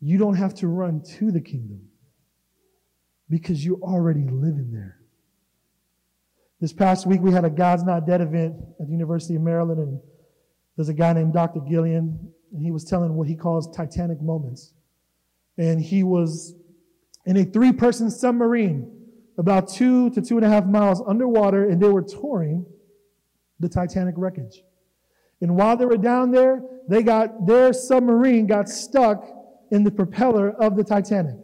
you 0.00 0.16
don't 0.16 0.36
have 0.36 0.54
to 0.54 0.68
run 0.68 1.02
to 1.18 1.30
the 1.30 1.40
kingdom 1.40 1.86
because 3.28 3.62
you're 3.62 3.82
already 3.82 4.24
living 4.24 4.70
there. 4.72 5.00
This 6.62 6.72
past 6.72 7.06
week, 7.06 7.20
we 7.20 7.30
had 7.30 7.44
a 7.44 7.50
God's 7.50 7.84
Not 7.84 8.06
Dead 8.06 8.22
event 8.22 8.56
at 8.80 8.86
the 8.86 8.92
University 8.92 9.34
of 9.34 9.42
Maryland, 9.42 9.80
and 9.80 10.00
there's 10.76 10.88
a 10.88 10.94
guy 10.94 11.12
named 11.12 11.34
Dr. 11.34 11.60
Guillen, 11.60 12.18
and 12.54 12.62
he 12.62 12.70
was 12.70 12.84
telling 12.84 13.12
what 13.12 13.28
he 13.28 13.36
calls 13.36 13.70
Titanic 13.76 14.22
moments. 14.22 14.72
And 15.56 15.80
he 15.80 16.02
was 16.02 16.54
in 17.26 17.36
a 17.36 17.44
three 17.44 17.72
person 17.72 18.10
submarine 18.10 18.90
about 19.38 19.68
two 19.68 20.10
to 20.10 20.22
two 20.22 20.36
and 20.36 20.44
a 20.44 20.48
half 20.48 20.66
miles 20.66 21.02
underwater, 21.06 21.68
and 21.68 21.80
they 21.80 21.88
were 21.88 22.02
touring 22.02 22.66
the 23.60 23.68
Titanic 23.68 24.14
wreckage. 24.16 24.62
And 25.40 25.56
while 25.56 25.76
they 25.76 25.84
were 25.84 25.96
down 25.96 26.30
there, 26.30 26.62
they 26.88 27.02
got 27.02 27.46
their 27.46 27.72
submarine 27.72 28.46
got 28.46 28.68
stuck 28.68 29.26
in 29.70 29.84
the 29.84 29.90
propeller 29.90 30.50
of 30.50 30.76
the 30.76 30.84
Titanic. 30.84 31.36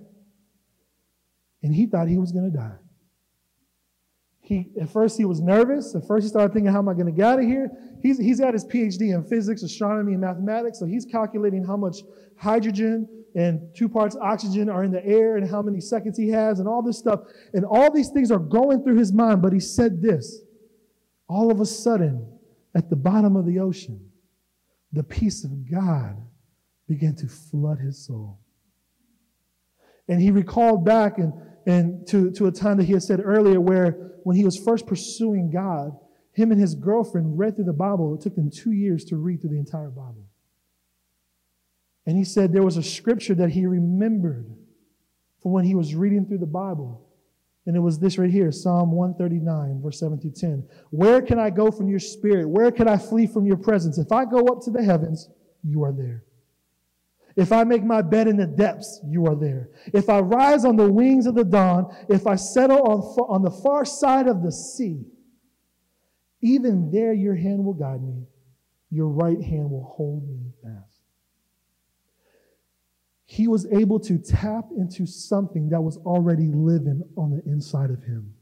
And 1.62 1.74
he 1.74 1.86
thought 1.86 2.08
he 2.08 2.18
was 2.18 2.32
going 2.32 2.50
to 2.50 2.56
die. 2.56 2.76
He, 4.40 4.70
at 4.80 4.90
first, 4.90 5.16
he 5.16 5.24
was 5.24 5.40
nervous. 5.40 5.94
At 5.94 6.06
first, 6.06 6.24
he 6.24 6.28
started 6.28 6.52
thinking, 6.52 6.72
How 6.72 6.78
am 6.78 6.88
I 6.88 6.94
going 6.94 7.06
to 7.06 7.12
get 7.12 7.24
out 7.24 7.38
of 7.38 7.44
here? 7.44 7.70
He's, 8.02 8.18
he's 8.18 8.40
got 8.40 8.54
his 8.54 8.64
PhD 8.64 9.14
in 9.14 9.22
physics, 9.24 9.62
astronomy, 9.62 10.12
and 10.12 10.20
mathematics. 10.20 10.78
So 10.78 10.86
he's 10.86 11.04
calculating 11.04 11.64
how 11.64 11.76
much 11.76 11.98
hydrogen 12.36 13.08
and 13.34 13.74
two 13.74 13.88
parts 13.88 14.16
oxygen 14.16 14.68
are 14.68 14.82
in 14.82 14.90
the 14.90 15.04
air 15.04 15.36
and 15.36 15.48
how 15.48 15.62
many 15.62 15.80
seconds 15.80 16.18
he 16.18 16.28
has 16.28 16.58
and 16.58 16.68
all 16.68 16.82
this 16.82 16.98
stuff. 16.98 17.20
And 17.52 17.64
all 17.64 17.92
these 17.92 18.08
things 18.08 18.30
are 18.30 18.38
going 18.38 18.82
through 18.82 18.98
his 18.98 19.12
mind. 19.12 19.42
But 19.42 19.52
he 19.52 19.60
said 19.60 20.02
this 20.02 20.42
all 21.28 21.50
of 21.52 21.60
a 21.60 21.66
sudden, 21.66 22.26
at 22.74 22.90
the 22.90 22.96
bottom 22.96 23.36
of 23.36 23.46
the 23.46 23.60
ocean, 23.60 24.10
the 24.92 25.04
peace 25.04 25.44
of 25.44 25.70
God 25.70 26.16
began 26.88 27.14
to 27.16 27.28
flood 27.28 27.78
his 27.78 28.04
soul. 28.04 28.40
And 30.08 30.20
he 30.20 30.32
recalled 30.32 30.84
back 30.84 31.18
and, 31.18 31.32
and 31.66 32.06
to, 32.08 32.32
to 32.32 32.48
a 32.48 32.52
time 32.52 32.78
that 32.78 32.84
he 32.84 32.92
had 32.92 33.04
said 33.04 33.20
earlier 33.22 33.60
where 33.60 33.92
when 34.24 34.34
he 34.34 34.44
was 34.44 34.56
first 34.56 34.86
pursuing 34.86 35.52
God, 35.52 35.92
him 36.32 36.50
and 36.50 36.60
his 36.60 36.74
girlfriend 36.74 37.38
read 37.38 37.54
through 37.54 37.66
the 37.66 37.72
Bible. 37.72 38.14
It 38.14 38.22
took 38.22 38.34
them 38.34 38.50
two 38.50 38.72
years 38.72 39.04
to 39.06 39.16
read 39.16 39.40
through 39.40 39.50
the 39.50 39.58
entire 39.58 39.90
Bible. 39.90 40.29
And 42.06 42.16
he 42.16 42.24
said 42.24 42.52
there 42.52 42.62
was 42.62 42.76
a 42.76 42.82
scripture 42.82 43.34
that 43.36 43.50
he 43.50 43.66
remembered 43.66 44.46
for 45.42 45.52
when 45.52 45.64
he 45.64 45.74
was 45.74 45.94
reading 45.94 46.26
through 46.26 46.38
the 46.38 46.46
Bible. 46.46 47.06
And 47.66 47.76
it 47.76 47.80
was 47.80 47.98
this 47.98 48.18
right 48.18 48.30
here 48.30 48.50
Psalm 48.50 48.92
139, 48.92 49.82
verse 49.82 50.00
7 50.00 50.18
through 50.18 50.32
10. 50.32 50.68
Where 50.90 51.20
can 51.22 51.38
I 51.38 51.50
go 51.50 51.70
from 51.70 51.88
your 51.88 51.98
spirit? 51.98 52.48
Where 52.48 52.72
can 52.72 52.88
I 52.88 52.96
flee 52.96 53.26
from 53.26 53.46
your 53.46 53.58
presence? 53.58 53.98
If 53.98 54.12
I 54.12 54.24
go 54.24 54.46
up 54.46 54.62
to 54.64 54.70
the 54.70 54.82
heavens, 54.82 55.28
you 55.62 55.84
are 55.84 55.92
there. 55.92 56.24
If 57.36 57.52
I 57.52 57.64
make 57.64 57.84
my 57.84 58.02
bed 58.02 58.26
in 58.28 58.36
the 58.36 58.46
depths, 58.46 59.00
you 59.06 59.26
are 59.26 59.36
there. 59.36 59.70
If 59.94 60.08
I 60.08 60.20
rise 60.20 60.64
on 60.64 60.76
the 60.76 60.90
wings 60.90 61.26
of 61.26 61.34
the 61.34 61.44
dawn, 61.44 61.94
if 62.08 62.26
I 62.26 62.34
settle 62.34 62.82
on, 62.82 63.00
on 63.28 63.42
the 63.42 63.50
far 63.50 63.84
side 63.84 64.26
of 64.26 64.42
the 64.42 64.50
sea, 64.50 65.04
even 66.42 66.90
there 66.90 67.12
your 67.12 67.36
hand 67.36 67.64
will 67.64 67.74
guide 67.74 68.02
me, 68.02 68.24
your 68.90 69.08
right 69.08 69.40
hand 69.40 69.70
will 69.70 69.84
hold 69.96 70.26
me 70.28 70.50
fast. 70.62 70.89
He 73.30 73.46
was 73.46 73.64
able 73.66 74.00
to 74.00 74.18
tap 74.18 74.70
into 74.76 75.06
something 75.06 75.68
that 75.68 75.80
was 75.80 75.98
already 75.98 76.48
living 76.48 77.00
on 77.16 77.30
the 77.30 77.40
inside 77.48 77.90
of 77.90 78.02
him. 78.02 78.34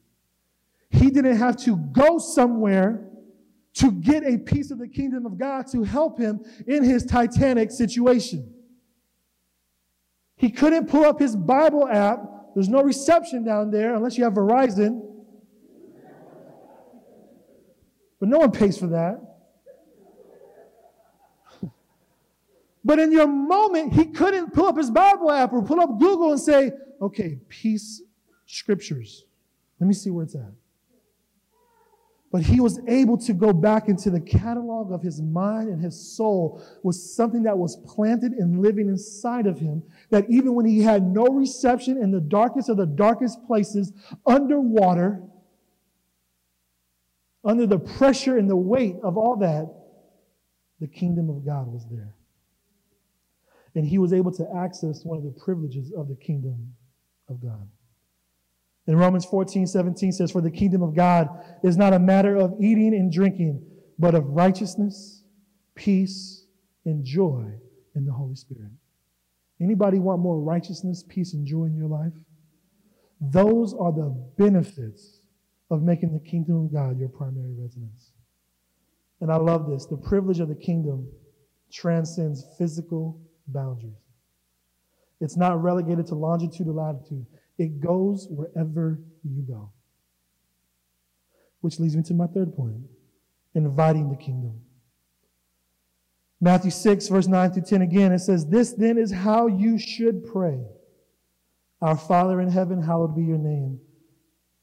He 0.88 1.10
didn't 1.10 1.36
have 1.36 1.58
to 1.64 1.76
go 1.76 2.16
somewhere 2.16 3.06
to 3.74 3.92
get 3.92 4.24
a 4.24 4.38
piece 4.38 4.70
of 4.70 4.78
the 4.78 4.88
kingdom 4.88 5.26
of 5.26 5.36
God 5.36 5.66
to 5.72 5.82
help 5.82 6.18
him 6.18 6.40
in 6.66 6.82
his 6.82 7.04
Titanic 7.04 7.70
situation. 7.70 8.50
He 10.36 10.48
couldn't 10.48 10.88
pull 10.88 11.04
up 11.04 11.20
his 11.20 11.36
Bible 11.36 11.86
app. 11.86 12.22
There's 12.54 12.70
no 12.70 12.80
reception 12.82 13.44
down 13.44 13.70
there 13.70 13.94
unless 13.94 14.16
you 14.16 14.24
have 14.24 14.32
Verizon. 14.32 15.02
But 18.18 18.30
no 18.30 18.38
one 18.38 18.52
pays 18.52 18.78
for 18.78 18.86
that. 18.86 19.27
But 22.88 22.98
in 22.98 23.12
your 23.12 23.26
moment, 23.26 23.92
he 23.92 24.06
couldn't 24.06 24.54
pull 24.54 24.64
up 24.64 24.78
his 24.78 24.90
Bible 24.90 25.30
app 25.30 25.52
or 25.52 25.62
pull 25.62 25.78
up 25.78 26.00
Google 26.00 26.30
and 26.30 26.40
say, 26.40 26.72
okay, 27.02 27.38
peace 27.50 28.00
scriptures. 28.46 29.26
Let 29.78 29.88
me 29.88 29.92
see 29.92 30.08
where 30.08 30.24
it's 30.24 30.34
at. 30.34 30.54
But 32.32 32.44
he 32.44 32.60
was 32.60 32.80
able 32.88 33.18
to 33.18 33.34
go 33.34 33.52
back 33.52 33.90
into 33.90 34.08
the 34.08 34.22
catalog 34.22 34.90
of 34.90 35.02
his 35.02 35.20
mind 35.20 35.68
and 35.68 35.82
his 35.82 36.16
soul 36.16 36.62
was 36.82 37.14
something 37.14 37.42
that 37.42 37.58
was 37.58 37.76
planted 37.86 38.32
and 38.32 38.62
living 38.62 38.88
inside 38.88 39.46
of 39.46 39.58
him. 39.58 39.82
That 40.08 40.24
even 40.30 40.54
when 40.54 40.64
he 40.64 40.80
had 40.80 41.02
no 41.02 41.26
reception 41.26 42.02
in 42.02 42.10
the 42.10 42.22
darkest 42.22 42.70
of 42.70 42.78
the 42.78 42.86
darkest 42.86 43.46
places, 43.46 43.92
underwater, 44.24 45.22
under 47.44 47.66
the 47.66 47.80
pressure 47.80 48.38
and 48.38 48.48
the 48.48 48.56
weight 48.56 48.96
of 49.02 49.18
all 49.18 49.36
that, 49.36 49.68
the 50.80 50.88
kingdom 50.88 51.28
of 51.28 51.44
God 51.44 51.70
was 51.70 51.84
there. 51.90 52.14
And 53.74 53.86
he 53.86 53.98
was 53.98 54.12
able 54.12 54.32
to 54.32 54.46
access 54.56 55.04
one 55.04 55.18
of 55.18 55.24
the 55.24 55.38
privileges 55.40 55.92
of 55.96 56.08
the 56.08 56.16
kingdom 56.16 56.74
of 57.28 57.40
God. 57.40 57.68
And 58.86 58.98
Romans 58.98 59.26
14, 59.26 59.66
17 59.66 60.12
says, 60.12 60.30
For 60.30 60.40
the 60.40 60.50
kingdom 60.50 60.82
of 60.82 60.94
God 60.94 61.28
is 61.62 61.76
not 61.76 61.92
a 61.92 61.98
matter 61.98 62.36
of 62.36 62.54
eating 62.58 62.94
and 62.94 63.12
drinking, 63.12 63.62
but 63.98 64.14
of 64.14 64.26
righteousness, 64.28 65.22
peace, 65.74 66.46
and 66.86 67.04
joy 67.04 67.52
in 67.94 68.06
the 68.06 68.12
Holy 68.12 68.34
Spirit. 68.34 68.70
Anybody 69.60 69.98
want 69.98 70.20
more 70.20 70.40
righteousness, 70.40 71.04
peace, 71.06 71.34
and 71.34 71.46
joy 71.46 71.64
in 71.64 71.76
your 71.76 71.88
life? 71.88 72.12
Those 73.20 73.74
are 73.74 73.92
the 73.92 74.08
benefits 74.38 75.20
of 75.70 75.82
making 75.82 76.12
the 76.12 76.20
kingdom 76.20 76.64
of 76.64 76.72
God 76.72 76.98
your 76.98 77.08
primary 77.08 77.52
residence. 77.58 78.12
And 79.20 79.30
I 79.30 79.36
love 79.36 79.68
this. 79.68 79.84
The 79.86 79.96
privilege 79.96 80.40
of 80.40 80.48
the 80.48 80.54
kingdom 80.54 81.08
transcends 81.70 82.46
physical 82.56 83.20
boundaries. 83.48 83.96
It's 85.20 85.36
not 85.36 85.62
relegated 85.62 86.06
to 86.08 86.14
longitude 86.14 86.68
or 86.68 86.72
latitude. 86.72 87.26
It 87.58 87.80
goes 87.80 88.28
wherever 88.30 89.00
you 89.24 89.42
go. 89.42 89.72
Which 91.60 91.80
leads 91.80 91.96
me 91.96 92.02
to 92.04 92.14
my 92.14 92.26
third 92.28 92.54
point 92.54 92.82
inviting 93.54 94.08
the 94.08 94.16
kingdom. 94.16 94.60
Matthew 96.40 96.70
6, 96.70 97.08
verse 97.08 97.26
9 97.26 97.52
through 97.52 97.64
10 97.64 97.82
again, 97.82 98.12
it 98.12 98.20
says, 98.20 98.46
This 98.46 98.72
then 98.72 98.96
is 98.96 99.10
how 99.10 99.48
you 99.48 99.76
should 99.76 100.24
pray. 100.24 100.60
Our 101.82 101.96
Father 101.96 102.40
in 102.40 102.48
heaven, 102.48 102.80
hallowed 102.80 103.16
be 103.16 103.24
your 103.24 103.38
name. 103.38 103.80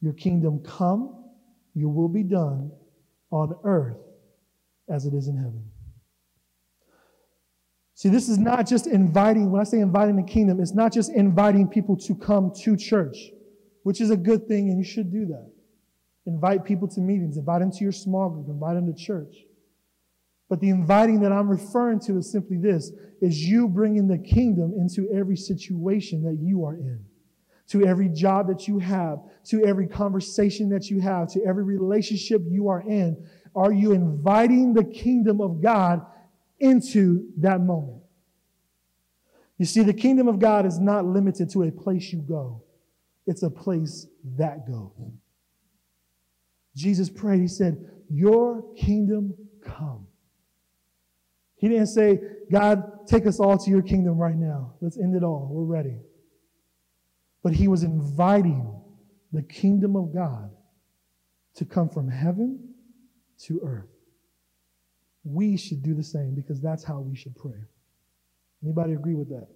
Your 0.02 0.13
kingdom 0.13 0.60
come, 0.60 1.26
your 1.74 1.89
will 1.89 2.08
be 2.08 2.24
done 2.24 2.71
on 3.32 3.56
earth 3.65 3.98
as 4.89 5.06
it 5.06 5.13
is 5.13 5.28
in 5.28 5.36
heaven. 5.36 5.65
See, 7.96 8.10
this 8.10 8.28
is 8.28 8.38
not 8.38 8.68
just 8.68 8.88
inviting, 8.88 9.50
when 9.50 9.62
I 9.62 9.64
say 9.64 9.80
inviting 9.80 10.18
the 10.18 10.24
kingdom, 10.24 10.60
it's 10.60 10.74
not 10.74 10.92
just 10.92 11.12
inviting 11.12 11.70
people 11.70 11.96
to 11.98 12.14
come 12.14 12.52
to 12.64 12.76
church, 12.76 13.18
which 13.84 14.02
is 14.02 14.12
a 14.12 14.18
good 14.18 14.48
thing 14.50 14.70
and 14.70 14.78
you 14.78 14.84
should 14.84 15.12
do 15.12 15.26
that. 15.28 15.50
Invite 16.28 16.66
people 16.66 16.90
to 16.90 17.00
meetings, 17.00 17.38
invite 17.38 17.62
them 17.62 17.72
to 17.72 17.84
your 17.84 17.94
small 17.94 18.30
group, 18.30 18.48
invite 18.50 18.76
them 18.76 18.94
to 18.94 19.02
church. 19.02 19.34
But 20.50 20.60
the 20.60 20.70
inviting 20.70 21.22
that 21.22 21.32
I'm 21.32 21.48
referring 21.48 22.02
to 22.02 22.18
is 22.18 22.30
simply 22.30 22.58
this, 22.58 22.92
is 23.22 23.42
you 23.42 23.70
bringing 23.70 24.08
the 24.08 24.18
kingdom 24.18 24.74
into 24.78 25.10
every 25.14 25.38
situation 25.38 26.22
that 26.24 26.38
you 26.42 26.66
are 26.66 26.76
in, 26.76 27.00
to 27.70 27.86
every 27.86 28.10
job 28.10 28.48
that 28.50 28.68
you 28.68 28.78
have, 28.80 29.20
to 29.46 29.64
every 29.64 29.88
conversation 29.88 30.68
that 30.70 30.90
you 30.90 31.00
have, 31.00 31.30
to 31.30 31.44
every 31.46 31.64
relationship 31.64 32.42
you 32.46 32.68
are 32.68 32.82
in. 32.82 33.26
Are 33.56 33.72
you 33.72 33.94
inviting 33.94 34.74
the 34.74 34.84
kingdom 34.84 35.40
of 35.40 35.62
God 35.62 36.06
into 36.60 37.28
that 37.38 37.62
moment. 37.62 38.02
You 39.58 39.65
see, 39.65 39.84
the 39.84 39.94
kingdom 39.94 40.28
of 40.28 40.39
God 40.39 40.65
is 40.65 40.80
not 40.80 41.06
limited 41.06 41.50
to 41.52 41.63
a 41.63 41.72
place 41.72 42.12
you 42.12 42.20
go, 42.20 42.63
it's 43.26 43.44
a 43.44 43.50
place 43.50 44.08
that 44.38 44.68
goes. 44.68 44.91
Jesus 46.76 47.10
prayed, 47.10 47.41
He 47.41 47.48
said, 47.48 47.89
Your 48.10 48.63
kingdom 48.76 49.34
come. 49.63 50.08
He 51.56 51.70
didn't 51.70 51.88
say, 51.88 52.20
God, 52.52 53.08
take 53.08 53.26
us 53.26 53.39
all 53.39 53.58
to 53.58 53.70
your 53.70 53.82
kingdom 53.82 54.18
right 54.18 54.36
now. 54.36 54.74
Let's 54.82 54.98
end 54.98 55.15
it 55.15 55.24
all. 55.24 55.48
We're 55.50 55.63
ready. 55.63 55.98
But 57.41 57.54
He 57.54 57.68
was 57.68 57.84
inviting 57.84 58.70
the 59.32 59.41
kingdom 59.41 59.96
of 59.96 60.13
God 60.13 60.52
to 61.56 61.65
come 61.65 61.89
from 61.89 62.10
heaven 62.10 62.74
to 63.39 63.62
earth 63.63 63.95
we 65.26 65.58
should 65.58 65.82
do 65.82 65.94
the 65.94 66.04
same 66.04 66.36
because 66.36 66.62
that's 66.62 66.84
how 66.84 67.00
we 67.00 67.16
should 67.16 67.36
pray. 67.36 67.60
Anybody 68.64 68.94
agree 68.94 69.16
with 69.16 69.30
that? 69.30 69.48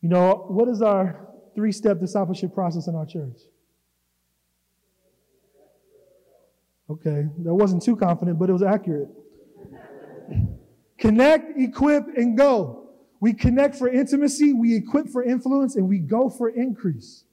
You 0.00 0.08
know, 0.08 0.46
what 0.48 0.68
is 0.68 0.82
our 0.82 1.28
three 1.54 1.72
step 1.72 2.00
discipleship 2.00 2.54
process 2.54 2.88
in 2.88 2.94
our 2.94 3.06
church? 3.06 3.38
Okay, 6.90 7.26
that 7.38 7.54
wasn't 7.54 7.82
too 7.82 7.96
confident, 7.96 8.38
but 8.38 8.50
it 8.50 8.52
was 8.52 8.62
accurate. 8.62 9.08
connect, 10.98 11.58
equip, 11.58 12.04
and 12.16 12.36
go. 12.36 12.90
We 13.20 13.32
connect 13.32 13.76
for 13.76 13.88
intimacy, 13.88 14.52
we 14.52 14.76
equip 14.76 15.08
for 15.08 15.22
influence, 15.22 15.76
and 15.76 15.88
we 15.88 15.98
go 15.98 16.28
for 16.28 16.50
increase. 16.50 17.23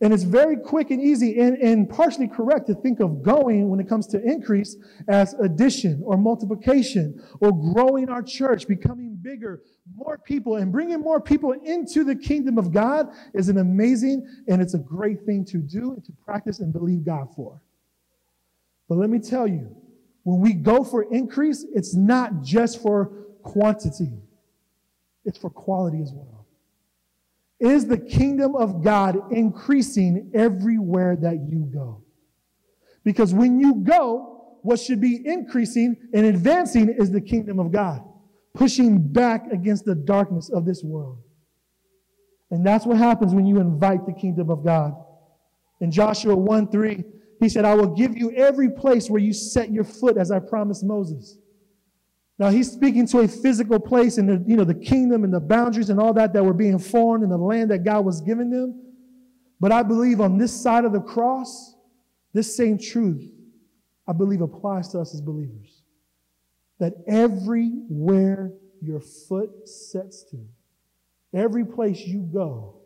And 0.00 0.12
it's 0.12 0.24
very 0.24 0.56
quick 0.56 0.90
and 0.90 1.00
easy 1.00 1.38
and, 1.38 1.56
and 1.58 1.88
partially 1.88 2.26
correct 2.26 2.66
to 2.66 2.74
think 2.74 3.00
of 3.00 3.22
going 3.22 3.68
when 3.68 3.78
it 3.78 3.88
comes 3.88 4.06
to 4.08 4.22
increase 4.22 4.76
as 5.08 5.34
addition 5.34 6.02
or 6.04 6.16
multiplication 6.16 7.22
or 7.40 7.52
growing 7.72 8.08
our 8.08 8.22
church, 8.22 8.66
becoming 8.66 9.16
bigger, 9.22 9.62
more 9.94 10.18
people, 10.18 10.56
and 10.56 10.72
bringing 10.72 11.00
more 11.00 11.20
people 11.20 11.52
into 11.52 12.02
the 12.02 12.16
kingdom 12.16 12.58
of 12.58 12.72
God 12.72 13.08
is 13.34 13.48
an 13.48 13.58
amazing 13.58 14.26
and 14.48 14.60
it's 14.60 14.74
a 14.74 14.78
great 14.78 15.24
thing 15.24 15.44
to 15.46 15.58
do 15.58 15.92
and 15.92 16.04
to 16.04 16.12
practice 16.24 16.58
and 16.58 16.72
believe 16.72 17.04
God 17.04 17.28
for. 17.36 17.62
But 18.88 18.98
let 18.98 19.10
me 19.10 19.20
tell 19.20 19.46
you, 19.46 19.74
when 20.24 20.40
we 20.40 20.54
go 20.54 20.82
for 20.82 21.04
increase, 21.14 21.64
it's 21.72 21.94
not 21.94 22.42
just 22.42 22.82
for 22.82 23.12
quantity, 23.42 24.12
it's 25.24 25.38
for 25.38 25.50
quality 25.50 26.02
as 26.02 26.12
well. 26.12 26.33
Is 27.64 27.86
the 27.86 27.96
kingdom 27.96 28.54
of 28.56 28.84
God 28.84 29.32
increasing 29.32 30.30
everywhere 30.34 31.16
that 31.16 31.48
you 31.48 31.70
go? 31.72 32.02
Because 33.04 33.32
when 33.32 33.58
you 33.58 33.76
go, 33.76 34.58
what 34.60 34.78
should 34.78 35.00
be 35.00 35.26
increasing 35.26 35.96
and 36.12 36.26
advancing 36.26 36.90
is 36.90 37.10
the 37.10 37.22
kingdom 37.22 37.58
of 37.58 37.72
God, 37.72 38.02
pushing 38.52 38.98
back 38.98 39.50
against 39.50 39.86
the 39.86 39.94
darkness 39.94 40.50
of 40.50 40.66
this 40.66 40.84
world. 40.84 41.22
And 42.50 42.66
that's 42.66 42.84
what 42.84 42.98
happens 42.98 43.34
when 43.34 43.46
you 43.46 43.58
invite 43.60 44.04
the 44.04 44.12
kingdom 44.12 44.50
of 44.50 44.62
God. 44.62 44.92
In 45.80 45.90
Joshua 45.90 46.36
1 46.36 46.70
3, 46.70 47.02
he 47.40 47.48
said, 47.48 47.64
I 47.64 47.74
will 47.74 47.94
give 47.94 48.14
you 48.14 48.30
every 48.32 48.68
place 48.68 49.08
where 49.08 49.22
you 49.22 49.32
set 49.32 49.72
your 49.72 49.84
foot 49.84 50.18
as 50.18 50.30
I 50.30 50.38
promised 50.38 50.84
Moses. 50.84 51.38
Now 52.38 52.50
he's 52.50 52.70
speaking 52.70 53.06
to 53.08 53.20
a 53.20 53.28
physical 53.28 53.78
place 53.78 54.18
and 54.18 54.28
the, 54.28 54.44
you 54.46 54.56
know, 54.56 54.64
the 54.64 54.74
kingdom 54.74 55.22
and 55.24 55.32
the 55.32 55.40
boundaries 55.40 55.90
and 55.90 56.00
all 56.00 56.12
that 56.14 56.32
that 56.32 56.44
were 56.44 56.54
being 56.54 56.78
formed 56.78 57.22
in 57.22 57.30
the 57.30 57.38
land 57.38 57.70
that 57.70 57.84
God 57.84 58.04
was 58.04 58.20
giving 58.20 58.50
them. 58.50 58.80
But 59.60 59.70
I 59.70 59.82
believe 59.82 60.20
on 60.20 60.36
this 60.36 60.52
side 60.52 60.84
of 60.84 60.92
the 60.92 61.00
cross, 61.00 61.74
this 62.32 62.56
same 62.56 62.76
truth, 62.76 63.24
I 64.06 64.12
believe 64.12 64.40
applies 64.40 64.88
to 64.88 65.00
us 65.00 65.14
as 65.14 65.20
believers. 65.20 65.82
That 66.80 66.94
everywhere 67.06 68.52
your 68.82 69.00
foot 69.00 69.68
sets 69.68 70.24
to, 70.30 70.44
every 71.32 71.64
place 71.64 72.00
you 72.00 72.20
go, 72.20 72.80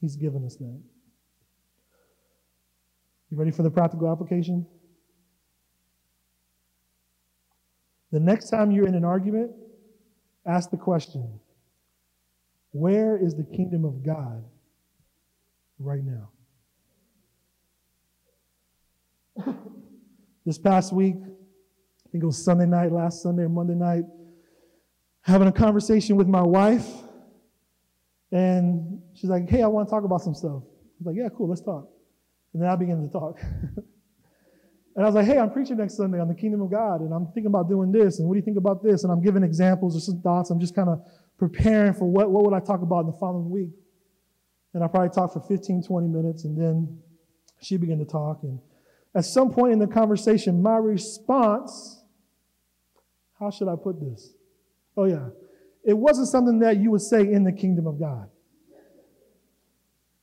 he's 0.00 0.16
given 0.16 0.44
us 0.44 0.56
that. 0.56 0.82
You 3.30 3.38
ready 3.38 3.52
for 3.52 3.62
the 3.62 3.70
practical 3.70 4.10
application? 4.10 4.66
The 8.14 8.20
next 8.20 8.48
time 8.48 8.70
you're 8.70 8.86
in 8.86 8.94
an 8.94 9.04
argument, 9.04 9.50
ask 10.46 10.70
the 10.70 10.76
question 10.76 11.40
Where 12.70 13.18
is 13.18 13.34
the 13.34 13.42
kingdom 13.42 13.84
of 13.84 14.04
God 14.04 14.44
right 15.80 16.02
now? 16.04 16.28
this 20.46 20.58
past 20.58 20.92
week, 20.92 21.16
I 21.16 22.10
think 22.12 22.22
it 22.22 22.26
was 22.26 22.40
Sunday 22.40 22.66
night, 22.66 22.92
last 22.92 23.20
Sunday 23.20 23.42
or 23.42 23.48
Monday 23.48 23.74
night, 23.74 24.04
having 25.22 25.48
a 25.48 25.52
conversation 25.52 26.14
with 26.14 26.28
my 26.28 26.42
wife. 26.42 26.86
And 28.30 29.02
she's 29.14 29.28
like, 29.28 29.50
hey, 29.50 29.64
I 29.64 29.66
want 29.66 29.88
to 29.88 29.90
talk 29.90 30.04
about 30.04 30.20
some 30.20 30.34
stuff. 30.34 30.62
I 30.62 31.00
was 31.00 31.06
like, 31.06 31.16
yeah, 31.16 31.30
cool, 31.36 31.48
let's 31.48 31.62
talk. 31.62 31.88
And 32.52 32.62
then 32.62 32.70
I 32.70 32.76
began 32.76 33.02
to 33.02 33.08
talk. 33.08 33.40
And 34.96 35.04
I 35.04 35.08
was 35.08 35.14
like, 35.14 35.26
hey, 35.26 35.38
I'm 35.38 35.50
preaching 35.50 35.76
next 35.76 35.96
Sunday 35.96 36.20
on 36.20 36.28
the 36.28 36.34
kingdom 36.34 36.62
of 36.62 36.70
God, 36.70 37.00
and 37.00 37.12
I'm 37.12 37.26
thinking 37.26 37.46
about 37.46 37.68
doing 37.68 37.90
this, 37.90 38.20
and 38.20 38.28
what 38.28 38.34
do 38.34 38.38
you 38.38 38.44
think 38.44 38.58
about 38.58 38.82
this? 38.82 39.02
And 39.02 39.12
I'm 39.12 39.22
giving 39.22 39.42
examples 39.42 39.96
or 39.96 40.00
some 40.00 40.20
thoughts. 40.20 40.50
I'm 40.50 40.60
just 40.60 40.74
kind 40.74 40.88
of 40.88 41.00
preparing 41.36 41.94
for 41.94 42.04
what, 42.04 42.30
what 42.30 42.44
would 42.44 42.54
I 42.54 42.60
talk 42.60 42.82
about 42.82 43.00
in 43.00 43.06
the 43.06 43.18
following 43.18 43.50
week. 43.50 43.70
And 44.72 44.84
I 44.84 44.88
probably 44.88 45.10
talked 45.10 45.34
for 45.34 45.40
15, 45.40 45.82
20 45.82 46.08
minutes, 46.08 46.44
and 46.44 46.56
then 46.60 47.00
she 47.60 47.76
began 47.76 47.98
to 47.98 48.04
talk. 48.04 48.40
And 48.42 48.60
at 49.14 49.24
some 49.24 49.50
point 49.50 49.72
in 49.72 49.78
the 49.78 49.86
conversation, 49.86 50.62
my 50.62 50.76
response, 50.76 52.02
how 53.38 53.50
should 53.50 53.68
I 53.68 53.74
put 53.76 54.00
this? 54.00 54.32
Oh, 54.96 55.04
yeah. 55.04 55.28
It 55.84 55.94
wasn't 55.94 56.28
something 56.28 56.60
that 56.60 56.76
you 56.78 56.90
would 56.92 57.02
say 57.02 57.20
in 57.20 57.44
the 57.44 57.52
kingdom 57.52 57.86
of 57.86 57.98
God. 57.98 58.28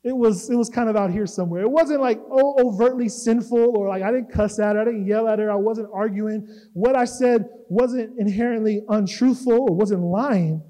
It 0.03 0.15
was, 0.15 0.49
it 0.49 0.55
was 0.55 0.67
kind 0.67 0.89
of 0.89 0.95
out 0.95 1.11
here 1.11 1.27
somewhere. 1.27 1.61
It 1.61 1.69
wasn't 1.69 2.01
like 2.01 2.19
oh, 2.31 2.55
overtly 2.65 3.07
sinful 3.07 3.77
or 3.77 3.87
like 3.87 4.01
I 4.01 4.11
didn't 4.11 4.31
cuss 4.31 4.57
at 4.57 4.75
her, 4.75 4.81
I 4.81 4.85
didn't 4.85 5.05
yell 5.05 5.27
at 5.27 5.37
her, 5.37 5.51
I 5.51 5.55
wasn't 5.55 5.89
arguing. 5.93 6.47
What 6.73 6.95
I 6.95 7.05
said 7.05 7.47
wasn't 7.69 8.17
inherently 8.19 8.81
untruthful 8.89 9.53
or 9.53 9.75
wasn't 9.75 10.01
lying. 10.01 10.63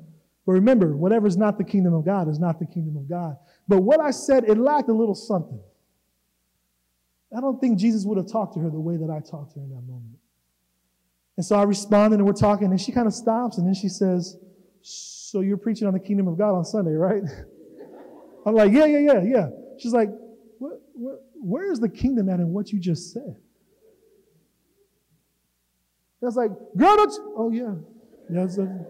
But 0.45 0.53
remember, 0.53 0.97
whatever's 0.97 1.37
not 1.37 1.57
the 1.57 1.63
kingdom 1.63 1.93
of 1.93 2.03
God 2.03 2.27
is 2.27 2.39
not 2.39 2.59
the 2.59 2.65
kingdom 2.65 2.97
of 2.97 3.07
God. 3.07 3.37
But 3.67 3.83
what 3.83 4.01
I 4.01 4.11
said, 4.11 4.43
it 4.45 4.57
lacked 4.57 4.89
a 4.89 4.93
little 4.93 5.15
something. 5.15 5.61
I 7.35 7.39
don't 7.39 7.61
think 7.61 7.79
Jesus 7.79 8.03
would 8.05 8.17
have 8.17 8.29
talked 8.29 8.55
to 8.55 8.59
her 8.59 8.69
the 8.69 8.79
way 8.79 8.97
that 8.97 9.09
I 9.09 9.19
talked 9.19 9.53
to 9.53 9.59
her 9.59 9.65
in 9.65 9.69
that 9.69 9.83
moment. 9.83 10.17
And 11.37 11.45
so 11.45 11.55
I 11.55 11.63
responded 11.63 12.19
and 12.19 12.25
we're 12.25 12.33
talking, 12.33 12.67
and 12.67 12.81
she 12.81 12.91
kind 12.91 13.07
of 13.07 13.13
stops 13.13 13.57
and 13.57 13.65
then 13.65 13.75
she 13.75 13.87
says, 13.87 14.35
So 14.81 15.39
you're 15.39 15.57
preaching 15.57 15.87
on 15.87 15.93
the 15.93 15.99
kingdom 15.99 16.27
of 16.27 16.37
God 16.37 16.53
on 16.53 16.65
Sunday, 16.65 16.91
right? 16.91 17.23
I'm 18.45 18.55
like, 18.55 18.71
Yeah, 18.71 18.85
yeah, 18.85 18.99
yeah, 18.99 19.21
yeah. 19.23 19.49
She's 19.77 19.93
like, 19.93 20.09
what, 20.59 20.79
what, 20.93 21.23
Where 21.35 21.71
is 21.71 21.79
the 21.79 21.89
kingdom 21.89 22.29
at 22.29 22.39
in 22.39 22.49
what 22.49 22.71
you 22.71 22.79
just 22.79 23.13
said? 23.13 23.35
That's 26.21 26.35
like, 26.35 26.51
girl, 26.77 26.95
don't 26.97 27.11
you? 27.11 27.35
Oh, 27.37 27.51
yeah. 27.51 27.73
Yeah. 28.31 28.63
A, 28.63 28.85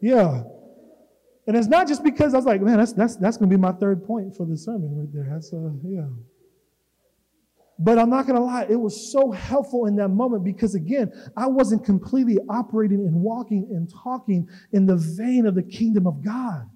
yeah. 0.00 0.42
And 1.46 1.56
it's 1.56 1.66
not 1.66 1.88
just 1.88 2.02
because 2.02 2.34
I 2.34 2.38
was 2.38 2.46
like, 2.46 2.60
man, 2.60 2.78
that's, 2.78 2.92
that's, 2.92 3.16
that's 3.16 3.36
going 3.36 3.50
to 3.50 3.56
be 3.56 3.60
my 3.60 3.72
third 3.72 4.04
point 4.04 4.36
for 4.36 4.46
the 4.46 4.56
sermon 4.56 4.96
right 4.96 5.08
there. 5.12 5.26
That's, 5.30 5.52
yeah. 5.82 6.02
But 7.78 7.98
I'm 7.98 8.08
not 8.08 8.26
going 8.26 8.36
to 8.36 8.44
lie, 8.44 8.66
it 8.68 8.76
was 8.76 9.12
so 9.12 9.32
helpful 9.32 9.86
in 9.86 9.96
that 9.96 10.08
moment 10.08 10.44
because, 10.44 10.74
again, 10.74 11.12
I 11.36 11.48
wasn't 11.48 11.84
completely 11.84 12.38
operating 12.48 13.00
and 13.00 13.14
walking 13.14 13.66
and 13.70 13.90
talking 14.02 14.48
in 14.72 14.86
the 14.86 14.96
vein 14.96 15.46
of 15.46 15.54
the 15.54 15.62
kingdom 15.62 16.06
of 16.06 16.24
God. 16.24 16.70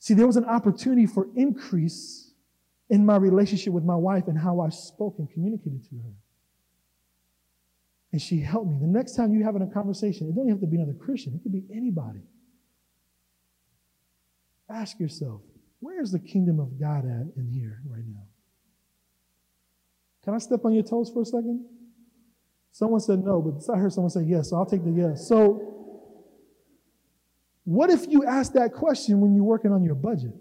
See, 0.00 0.14
there 0.14 0.26
was 0.26 0.36
an 0.36 0.46
opportunity 0.46 1.06
for 1.06 1.28
increase 1.36 2.32
in 2.88 3.06
my 3.06 3.16
relationship 3.16 3.72
with 3.72 3.84
my 3.84 3.94
wife 3.94 4.26
and 4.26 4.36
how 4.36 4.60
I 4.60 4.70
spoke 4.70 5.16
and 5.18 5.30
communicated 5.30 5.84
to 5.90 5.96
her. 5.96 6.14
And 8.12 8.20
she 8.20 8.40
helped 8.40 8.70
me. 8.70 8.78
The 8.80 8.88
next 8.88 9.14
time 9.14 9.32
you're 9.32 9.44
having 9.44 9.62
a 9.62 9.72
conversation, 9.72 10.28
it 10.28 10.34
don't 10.34 10.48
have 10.48 10.60
to 10.60 10.66
be 10.66 10.76
another 10.76 10.94
Christian, 10.94 11.34
it 11.34 11.42
could 11.42 11.52
be 11.52 11.64
anybody. 11.72 12.22
Ask 14.68 14.98
yourself, 14.98 15.42
where's 15.80 16.10
the 16.10 16.18
kingdom 16.18 16.58
of 16.60 16.80
God 16.80 17.04
at 17.04 17.26
in 17.36 17.48
here 17.52 17.80
right 17.86 18.04
now? 18.06 18.24
Can 20.24 20.34
I 20.34 20.38
step 20.38 20.64
on 20.64 20.72
your 20.72 20.82
toes 20.82 21.10
for 21.10 21.22
a 21.22 21.26
second? 21.26 21.64
Someone 22.72 23.00
said 23.00 23.22
no, 23.22 23.40
but 23.42 23.72
I 23.72 23.78
heard 23.78 23.92
someone 23.92 24.10
say 24.10 24.22
yes, 24.22 24.50
so 24.50 24.56
I'll 24.56 24.66
take 24.66 24.84
the 24.84 24.90
yes. 24.90 25.28
So, 25.28 25.79
what 27.70 27.88
if 27.88 28.08
you 28.08 28.24
ask 28.24 28.54
that 28.54 28.72
question 28.72 29.20
when 29.20 29.32
you're 29.32 29.44
working 29.44 29.70
on 29.70 29.84
your 29.84 29.94
budget? 29.94 30.34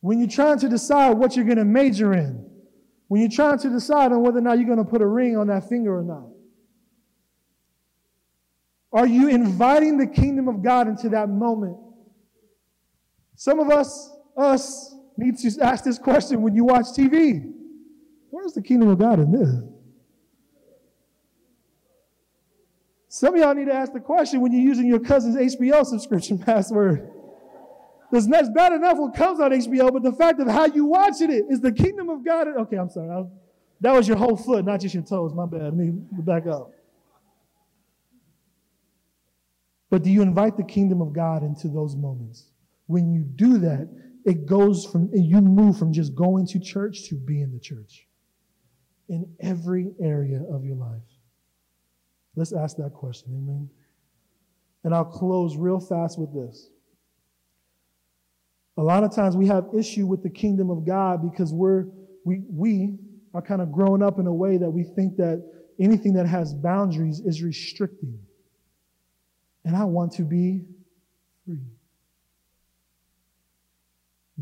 When 0.00 0.18
you're 0.18 0.26
trying 0.26 0.58
to 0.60 0.70
decide 0.70 1.18
what 1.18 1.36
you're 1.36 1.44
going 1.44 1.58
to 1.58 1.66
major 1.66 2.14
in? 2.14 2.48
When 3.08 3.20
you're 3.20 3.30
trying 3.30 3.58
to 3.58 3.68
decide 3.68 4.12
on 4.12 4.22
whether 4.22 4.38
or 4.38 4.40
not 4.40 4.56
you're 4.56 4.66
going 4.66 4.78
to 4.78 4.90
put 4.90 5.02
a 5.02 5.06
ring 5.06 5.36
on 5.36 5.48
that 5.48 5.68
finger 5.68 5.98
or 5.98 6.02
not? 6.02 6.28
Are 8.90 9.06
you 9.06 9.28
inviting 9.28 9.98
the 9.98 10.06
kingdom 10.06 10.48
of 10.48 10.62
God 10.62 10.88
into 10.88 11.10
that 11.10 11.28
moment? 11.28 11.76
Some 13.36 13.60
of 13.60 13.68
us, 13.68 14.16
us, 14.34 14.94
need 15.18 15.36
to 15.36 15.62
ask 15.62 15.84
this 15.84 15.98
question 15.98 16.40
when 16.40 16.54
you 16.54 16.64
watch 16.64 16.86
TV. 16.96 17.52
Where's 18.30 18.54
the 18.54 18.62
kingdom 18.62 18.88
of 18.88 18.98
God 18.98 19.20
in 19.20 19.30
this? 19.30 19.62
Some 23.12 23.34
of 23.34 23.40
y'all 23.40 23.54
need 23.54 23.66
to 23.66 23.74
ask 23.74 23.92
the 23.92 23.98
question 23.98 24.40
when 24.40 24.52
you're 24.52 24.62
using 24.62 24.86
your 24.86 25.00
cousin's 25.00 25.56
HBO 25.56 25.84
subscription 25.84 26.38
password. 26.46 27.10
Because 28.08 28.28
that's 28.28 28.48
bad 28.50 28.72
enough 28.72 28.98
what 28.98 29.14
comes 29.14 29.40
on 29.40 29.50
HBO, 29.50 29.92
but 29.92 30.04
the 30.04 30.12
fact 30.12 30.38
of 30.38 30.46
how 30.46 30.66
you 30.66 30.84
watching 30.84 31.28
it 31.28 31.46
is 31.48 31.60
the 31.60 31.72
kingdom 31.72 32.08
of 32.08 32.24
God. 32.24 32.46
Okay, 32.46 32.76
I'm 32.76 32.88
sorry. 32.88 33.10
I, 33.10 33.24
that 33.80 33.92
was 33.92 34.06
your 34.06 34.16
whole 34.16 34.36
foot, 34.36 34.64
not 34.64 34.80
just 34.80 34.94
your 34.94 35.02
toes. 35.02 35.34
My 35.34 35.44
bad. 35.44 35.64
Let 35.64 35.74
me 35.74 35.90
back 35.92 36.46
up. 36.46 36.70
But 39.90 40.04
do 40.04 40.10
you 40.10 40.22
invite 40.22 40.56
the 40.56 40.62
kingdom 40.62 41.02
of 41.02 41.12
God 41.12 41.42
into 41.42 41.66
those 41.66 41.96
moments? 41.96 42.44
When 42.86 43.12
you 43.12 43.22
do 43.22 43.58
that, 43.58 43.88
it 44.24 44.46
goes 44.46 44.86
from, 44.86 45.10
you 45.12 45.40
move 45.40 45.76
from 45.76 45.92
just 45.92 46.14
going 46.14 46.46
to 46.48 46.60
church 46.60 47.08
to 47.08 47.16
being 47.16 47.50
the 47.52 47.58
church 47.58 48.06
in 49.08 49.34
every 49.40 49.90
area 50.00 50.42
of 50.48 50.64
your 50.64 50.76
life. 50.76 51.09
Let's 52.36 52.52
ask 52.52 52.76
that 52.76 52.94
question, 52.94 53.32
amen? 53.34 53.68
And 54.84 54.94
I'll 54.94 55.04
close 55.04 55.56
real 55.56 55.80
fast 55.80 56.18
with 56.18 56.32
this. 56.32 56.70
A 58.76 58.82
lot 58.82 59.04
of 59.04 59.14
times 59.14 59.36
we 59.36 59.46
have 59.48 59.66
issue 59.76 60.06
with 60.06 60.22
the 60.22 60.30
kingdom 60.30 60.70
of 60.70 60.86
God 60.86 61.20
because 61.22 61.52
we're, 61.52 61.86
we, 62.24 62.42
we 62.48 62.98
are 63.34 63.42
kind 63.42 63.60
of 63.60 63.72
growing 63.72 64.02
up 64.02 64.18
in 64.18 64.26
a 64.26 64.32
way 64.32 64.56
that 64.56 64.70
we 64.70 64.84
think 64.84 65.16
that 65.16 65.44
anything 65.78 66.14
that 66.14 66.26
has 66.26 66.54
boundaries 66.54 67.20
is 67.20 67.42
restricting 67.42 68.18
and 69.64 69.76
I 69.76 69.84
want 69.84 70.12
to 70.12 70.22
be 70.22 70.64
free. 71.44 71.60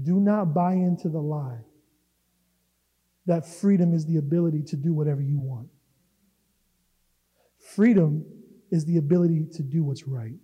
Do 0.03 0.20
not 0.20 0.55
buy 0.55 0.74
into 0.74 1.09
the 1.09 1.18
lie 1.18 1.61
that 3.27 3.46
freedom 3.46 3.92
is 3.92 4.07
the 4.07 4.16
ability 4.16 4.62
to 4.62 4.77
do 4.77 4.94
whatever 4.94 5.20
you 5.20 5.38
want. 5.38 5.68
Freedom 7.78 8.24
is 8.72 8.84
the 8.86 8.96
ability 8.96 9.46
to 9.52 9.62
do 9.62 9.84
what's 9.84 10.02
right. 10.04 10.34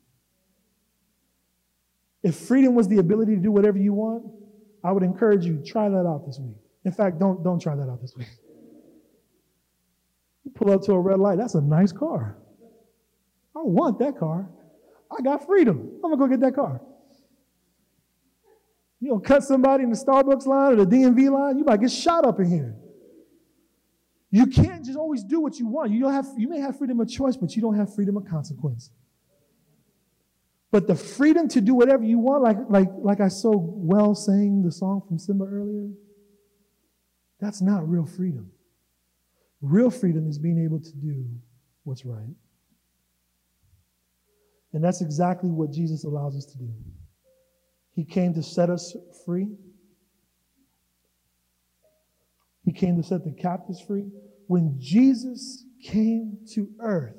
If 2.22 2.36
freedom 2.36 2.76
was 2.76 2.86
the 2.86 2.98
ability 2.98 3.34
to 3.34 3.40
do 3.40 3.50
whatever 3.50 3.76
you 3.76 3.92
want, 3.92 4.24
I 4.84 4.92
would 4.92 5.02
encourage 5.02 5.44
you 5.44 5.56
to 5.56 5.64
try 5.64 5.88
that 5.88 6.06
out 6.06 6.26
this 6.26 6.38
week. 6.38 6.54
In 6.84 6.92
fact, 6.92 7.18
don't 7.18 7.42
don't 7.42 7.58
try 7.58 7.74
that 7.74 7.90
out 7.90 8.00
this 8.00 8.14
week. 8.16 8.28
You 10.44 10.52
pull 10.52 10.70
up 10.70 10.82
to 10.82 10.92
a 10.92 11.00
red 11.00 11.18
light. 11.18 11.36
That's 11.36 11.56
a 11.56 11.60
nice 11.60 11.90
car. 11.90 12.36
I 13.56 13.62
want 13.64 13.98
that 13.98 14.16
car. 14.16 14.48
I 15.10 15.20
got 15.20 15.44
freedom. 15.44 15.90
I'm 16.04 16.10
gonna 16.12 16.16
go 16.16 16.28
get 16.28 16.38
that 16.38 16.54
car. 16.54 16.80
You 19.00 19.10
gonna 19.10 19.22
cut 19.22 19.42
somebody 19.42 19.82
in 19.82 19.90
the 19.90 19.96
Starbucks 19.96 20.46
line 20.46 20.74
or 20.74 20.84
the 20.84 20.86
DMV 20.86 21.32
line, 21.32 21.58
you 21.58 21.64
might 21.64 21.80
get 21.80 21.90
shot 21.90 22.24
up 22.24 22.38
in 22.38 22.48
here. 22.48 22.76
You 24.34 24.48
can't 24.48 24.84
just 24.84 24.98
always 24.98 25.22
do 25.22 25.38
what 25.38 25.60
you 25.60 25.68
want. 25.68 25.92
You 25.92 26.00
don't 26.00 26.12
have 26.12 26.26
you 26.36 26.48
may 26.48 26.58
have 26.58 26.76
freedom 26.76 26.98
of 26.98 27.08
choice, 27.08 27.36
but 27.36 27.54
you 27.54 27.62
don't 27.62 27.76
have 27.76 27.94
freedom 27.94 28.16
of 28.16 28.26
consequence. 28.26 28.90
But 30.72 30.88
the 30.88 30.96
freedom 30.96 31.46
to 31.50 31.60
do 31.60 31.72
whatever 31.72 32.02
you 32.02 32.18
want, 32.18 32.42
like, 32.42 32.56
like, 32.68 32.88
like 32.96 33.20
I 33.20 33.28
so 33.28 33.52
well 33.56 34.12
sang 34.16 34.64
the 34.64 34.72
song 34.72 35.02
from 35.06 35.20
Simba 35.20 35.44
earlier, 35.44 35.88
that's 37.38 37.62
not 37.62 37.88
real 37.88 38.06
freedom. 38.06 38.50
Real 39.60 39.88
freedom 39.88 40.28
is 40.28 40.36
being 40.36 40.58
able 40.64 40.80
to 40.80 40.92
do 40.96 41.26
what's 41.84 42.04
right. 42.04 42.34
And 44.72 44.82
that's 44.82 45.00
exactly 45.00 45.50
what 45.52 45.70
Jesus 45.70 46.02
allows 46.02 46.36
us 46.36 46.44
to 46.46 46.58
do. 46.58 46.74
He 47.94 48.04
came 48.04 48.34
to 48.34 48.42
set 48.42 48.68
us 48.68 48.96
free. 49.24 49.46
He 52.64 52.72
came 52.72 52.96
to 52.96 53.04
set 53.04 53.22
the 53.22 53.30
captives 53.30 53.80
free. 53.80 54.06
When 54.46 54.76
Jesus 54.78 55.64
came 55.82 56.38
to 56.52 56.68
earth, 56.80 57.16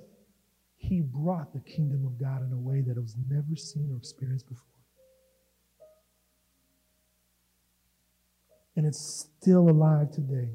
he 0.77 1.01
brought 1.01 1.53
the 1.53 1.59
kingdom 1.61 2.05
of 2.05 2.19
God 2.19 2.45
in 2.45 2.53
a 2.53 2.59
way 2.59 2.81
that 2.81 2.95
was 2.95 3.15
never 3.29 3.55
seen 3.55 3.89
or 3.91 3.97
experienced 3.97 4.47
before. 4.47 4.65
And 8.75 8.85
it's 8.85 9.27
still 9.39 9.69
alive 9.69 10.11
today. 10.11 10.49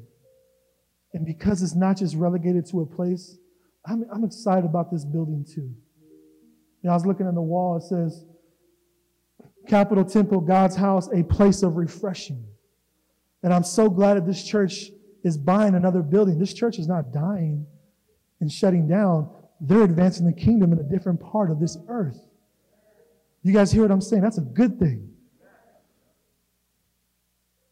And 1.13 1.25
because 1.25 1.61
it's 1.61 1.75
not 1.75 1.97
just 1.97 2.15
relegated 2.15 2.65
to 2.67 2.81
a 2.81 2.85
place, 2.85 3.37
I'm, 3.85 4.05
I'm 4.13 4.23
excited 4.23 4.63
about 4.63 4.91
this 4.91 5.03
building 5.03 5.43
too. 5.43 5.73
You 6.81 6.87
know, 6.87 6.91
I 6.91 6.93
was 6.93 7.05
looking 7.05 7.27
at 7.27 7.33
the 7.33 7.41
wall, 7.41 7.77
it 7.77 7.83
says, 7.83 8.25
Capitol 9.67 10.05
Temple, 10.05 10.41
God's 10.41 10.75
house, 10.75 11.09
a 11.13 11.23
place 11.23 11.61
of 11.63 11.75
refreshing. 11.75 12.45
And 13.43 13.53
I'm 13.53 13.63
so 13.63 13.89
glad 13.89 14.15
that 14.15 14.25
this 14.25 14.43
church 14.43 14.91
is 15.23 15.37
buying 15.37 15.75
another 15.75 16.01
building. 16.01 16.39
This 16.39 16.53
church 16.53 16.79
is 16.79 16.87
not 16.87 17.11
dying 17.11 17.65
and 18.39 18.51
shutting 18.51 18.87
down. 18.87 19.29
They're 19.59 19.83
advancing 19.83 20.25
the 20.25 20.33
kingdom 20.33 20.73
in 20.73 20.79
a 20.79 20.83
different 20.83 21.19
part 21.19 21.51
of 21.51 21.59
this 21.59 21.77
earth. 21.87 22.19
You 23.43 23.53
guys 23.53 23.71
hear 23.71 23.83
what 23.83 23.91
I'm 23.91 24.01
saying? 24.01 24.21
That's 24.21 24.37
a 24.37 24.41
good 24.41 24.79
thing. 24.79 25.09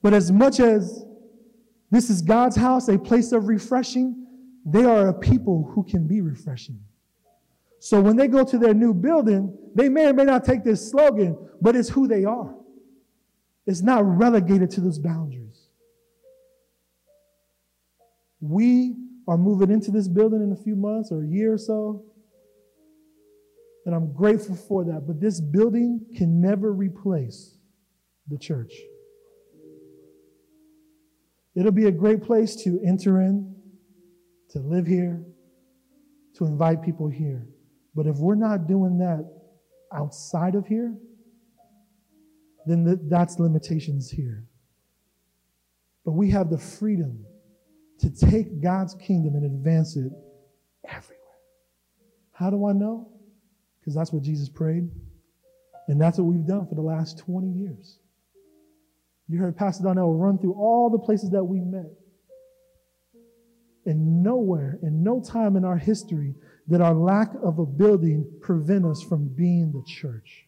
But 0.01 0.13
as 0.13 0.31
much 0.31 0.59
as 0.59 1.05
this 1.91 2.09
is 2.09 2.21
God's 2.21 2.55
house, 2.55 2.87
a 2.87 2.97
place 2.97 3.31
of 3.31 3.47
refreshing, 3.47 4.27
they 4.65 4.85
are 4.85 5.09
a 5.09 5.13
people 5.13 5.69
who 5.73 5.83
can 5.83 6.07
be 6.07 6.21
refreshing. 6.21 6.79
So 7.79 8.01
when 8.01 8.15
they 8.15 8.27
go 8.27 8.43
to 8.43 8.57
their 8.57 8.73
new 8.73 8.93
building, 8.93 9.57
they 9.73 9.89
may 9.89 10.07
or 10.07 10.13
may 10.13 10.25
not 10.25 10.43
take 10.43 10.63
this 10.63 10.89
slogan, 10.89 11.37
but 11.61 11.75
it's 11.75 11.89
who 11.89 12.07
they 12.07 12.25
are. 12.25 12.53
It's 13.65 13.81
not 13.81 14.05
relegated 14.05 14.69
to 14.71 14.81
those 14.81 14.99
boundaries. 14.99 15.58
We 18.41 18.95
are 19.27 19.37
moving 19.37 19.69
into 19.69 19.91
this 19.91 20.07
building 20.07 20.41
in 20.41 20.51
a 20.51 20.55
few 20.55 20.75
months 20.75 21.11
or 21.11 21.23
a 21.23 21.27
year 21.27 21.53
or 21.53 21.57
so. 21.57 22.05
And 23.85 23.95
I'm 23.95 24.13
grateful 24.13 24.55
for 24.55 24.83
that. 24.85 25.05
But 25.07 25.19
this 25.19 25.39
building 25.41 26.05
can 26.15 26.41
never 26.41 26.71
replace 26.71 27.57
the 28.27 28.37
church. 28.37 28.73
It'll 31.55 31.71
be 31.71 31.87
a 31.87 31.91
great 31.91 32.23
place 32.23 32.55
to 32.63 32.79
enter 32.85 33.21
in, 33.21 33.55
to 34.51 34.59
live 34.59 34.87
here, 34.87 35.23
to 36.35 36.45
invite 36.45 36.81
people 36.81 37.09
here. 37.09 37.47
But 37.95 38.07
if 38.07 38.17
we're 38.17 38.35
not 38.35 38.67
doing 38.67 38.97
that 38.99 39.29
outside 39.93 40.55
of 40.55 40.65
here, 40.67 40.95
then 42.65 42.99
that's 43.09 43.39
limitations 43.39 44.09
here. 44.09 44.45
But 46.05 46.11
we 46.11 46.29
have 46.31 46.49
the 46.49 46.57
freedom 46.57 47.25
to 47.99 48.09
take 48.09 48.61
God's 48.61 48.95
kingdom 48.95 49.35
and 49.35 49.45
advance 49.45 49.95
it 49.95 50.11
everywhere. 50.87 51.19
How 52.31 52.49
do 52.49 52.65
I 52.67 52.73
know? 52.73 53.09
Because 53.79 53.95
that's 53.95 54.11
what 54.13 54.23
Jesus 54.23 54.49
prayed. 54.49 54.89
And 55.87 55.99
that's 55.99 56.17
what 56.17 56.25
we've 56.25 56.45
done 56.45 56.67
for 56.67 56.75
the 56.75 56.81
last 56.81 57.17
20 57.19 57.47
years. 57.47 57.99
You 59.27 59.39
heard 59.39 59.57
Pastor 59.57 59.83
Donnell 59.83 60.13
run 60.13 60.37
through 60.37 60.53
all 60.53 60.89
the 60.89 60.99
places 60.99 61.29
that 61.31 61.43
we 61.43 61.59
met. 61.59 61.91
And 63.85 64.23
nowhere, 64.23 64.79
in 64.83 65.03
no 65.03 65.21
time 65.21 65.55
in 65.55 65.65
our 65.65 65.77
history, 65.77 66.35
did 66.69 66.81
our 66.81 66.93
lack 66.93 67.31
of 67.43 67.59
a 67.59 67.65
building 67.65 68.29
prevent 68.41 68.85
us 68.85 69.01
from 69.01 69.27
being 69.27 69.71
the 69.71 69.83
church. 69.85 70.45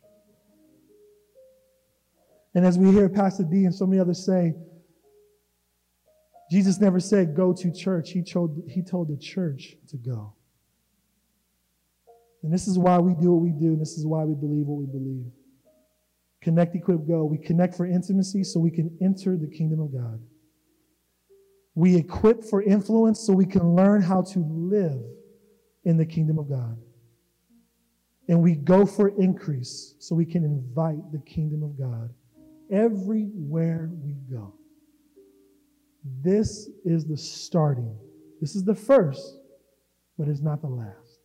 And 2.53 2.65
as 2.65 2.77
we 2.77 2.91
hear 2.91 3.09
Pastor 3.09 3.43
D 3.43 3.65
and 3.65 3.73
so 3.73 3.85
many 3.85 3.99
others 3.99 4.23
say, 4.23 4.53
Jesus 6.51 6.81
never 6.81 6.99
said, 6.99 7.33
go 7.33 7.53
to 7.53 7.71
church. 7.71 8.11
He 8.11 8.21
told, 8.21 8.61
he 8.67 8.81
told 8.81 9.07
the 9.07 9.15
church 9.15 9.77
to 9.87 9.95
go. 9.95 10.33
And 12.43 12.51
this 12.51 12.67
is 12.67 12.77
why 12.77 12.97
we 12.97 13.13
do 13.13 13.31
what 13.31 13.41
we 13.41 13.51
do, 13.51 13.67
and 13.67 13.79
this 13.79 13.97
is 13.97 14.05
why 14.05 14.25
we 14.25 14.35
believe 14.35 14.65
what 14.65 14.79
we 14.79 14.85
believe. 14.85 15.31
Connect, 16.41 16.75
equip, 16.75 17.07
go. 17.07 17.23
We 17.23 17.37
connect 17.37 17.75
for 17.75 17.85
intimacy 17.85 18.43
so 18.43 18.59
we 18.59 18.69
can 18.69 18.97
enter 19.01 19.37
the 19.37 19.47
kingdom 19.47 19.79
of 19.79 19.93
God. 19.93 20.19
We 21.73 21.95
equip 21.95 22.43
for 22.43 22.61
influence 22.61 23.21
so 23.21 23.31
we 23.31 23.45
can 23.45 23.73
learn 23.73 24.01
how 24.01 24.23
to 24.23 24.39
live 24.39 25.03
in 25.85 25.95
the 25.95 26.05
kingdom 26.05 26.37
of 26.37 26.49
God. 26.49 26.77
And 28.27 28.41
we 28.41 28.55
go 28.55 28.85
for 28.85 29.07
increase 29.07 29.95
so 29.99 30.15
we 30.15 30.25
can 30.25 30.43
invite 30.43 31.13
the 31.13 31.19
kingdom 31.19 31.63
of 31.63 31.79
God 31.79 32.13
everywhere 32.69 33.89
we 34.03 34.15
go. 34.29 34.55
This 36.03 36.69
is 36.83 37.05
the 37.05 37.17
starting. 37.17 37.95
This 38.39 38.55
is 38.55 38.63
the 38.63 38.75
first, 38.75 39.37
but 40.17 40.27
it's 40.27 40.41
not 40.41 40.61
the 40.61 40.67
last. 40.67 41.19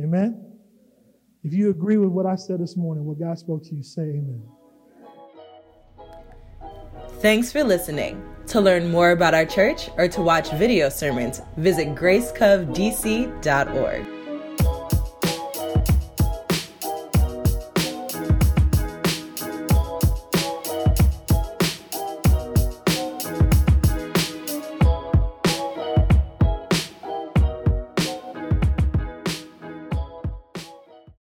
Amen? 0.00 0.46
If 1.42 1.52
you 1.52 1.70
agree 1.70 1.96
with 1.96 2.10
what 2.10 2.26
I 2.26 2.36
said 2.36 2.60
this 2.60 2.76
morning, 2.76 3.04
what 3.04 3.18
God 3.18 3.38
spoke 3.38 3.62
to 3.64 3.74
you, 3.74 3.82
say 3.82 4.02
amen. 4.02 4.42
Thanks 7.20 7.52
for 7.52 7.62
listening. 7.62 8.24
To 8.48 8.60
learn 8.60 8.90
more 8.90 9.12
about 9.12 9.34
our 9.34 9.44
church 9.44 9.90
or 9.96 10.08
to 10.08 10.22
watch 10.22 10.50
video 10.52 10.88
sermons, 10.88 11.40
visit 11.56 11.94
gracecovdc.org. 11.94 14.19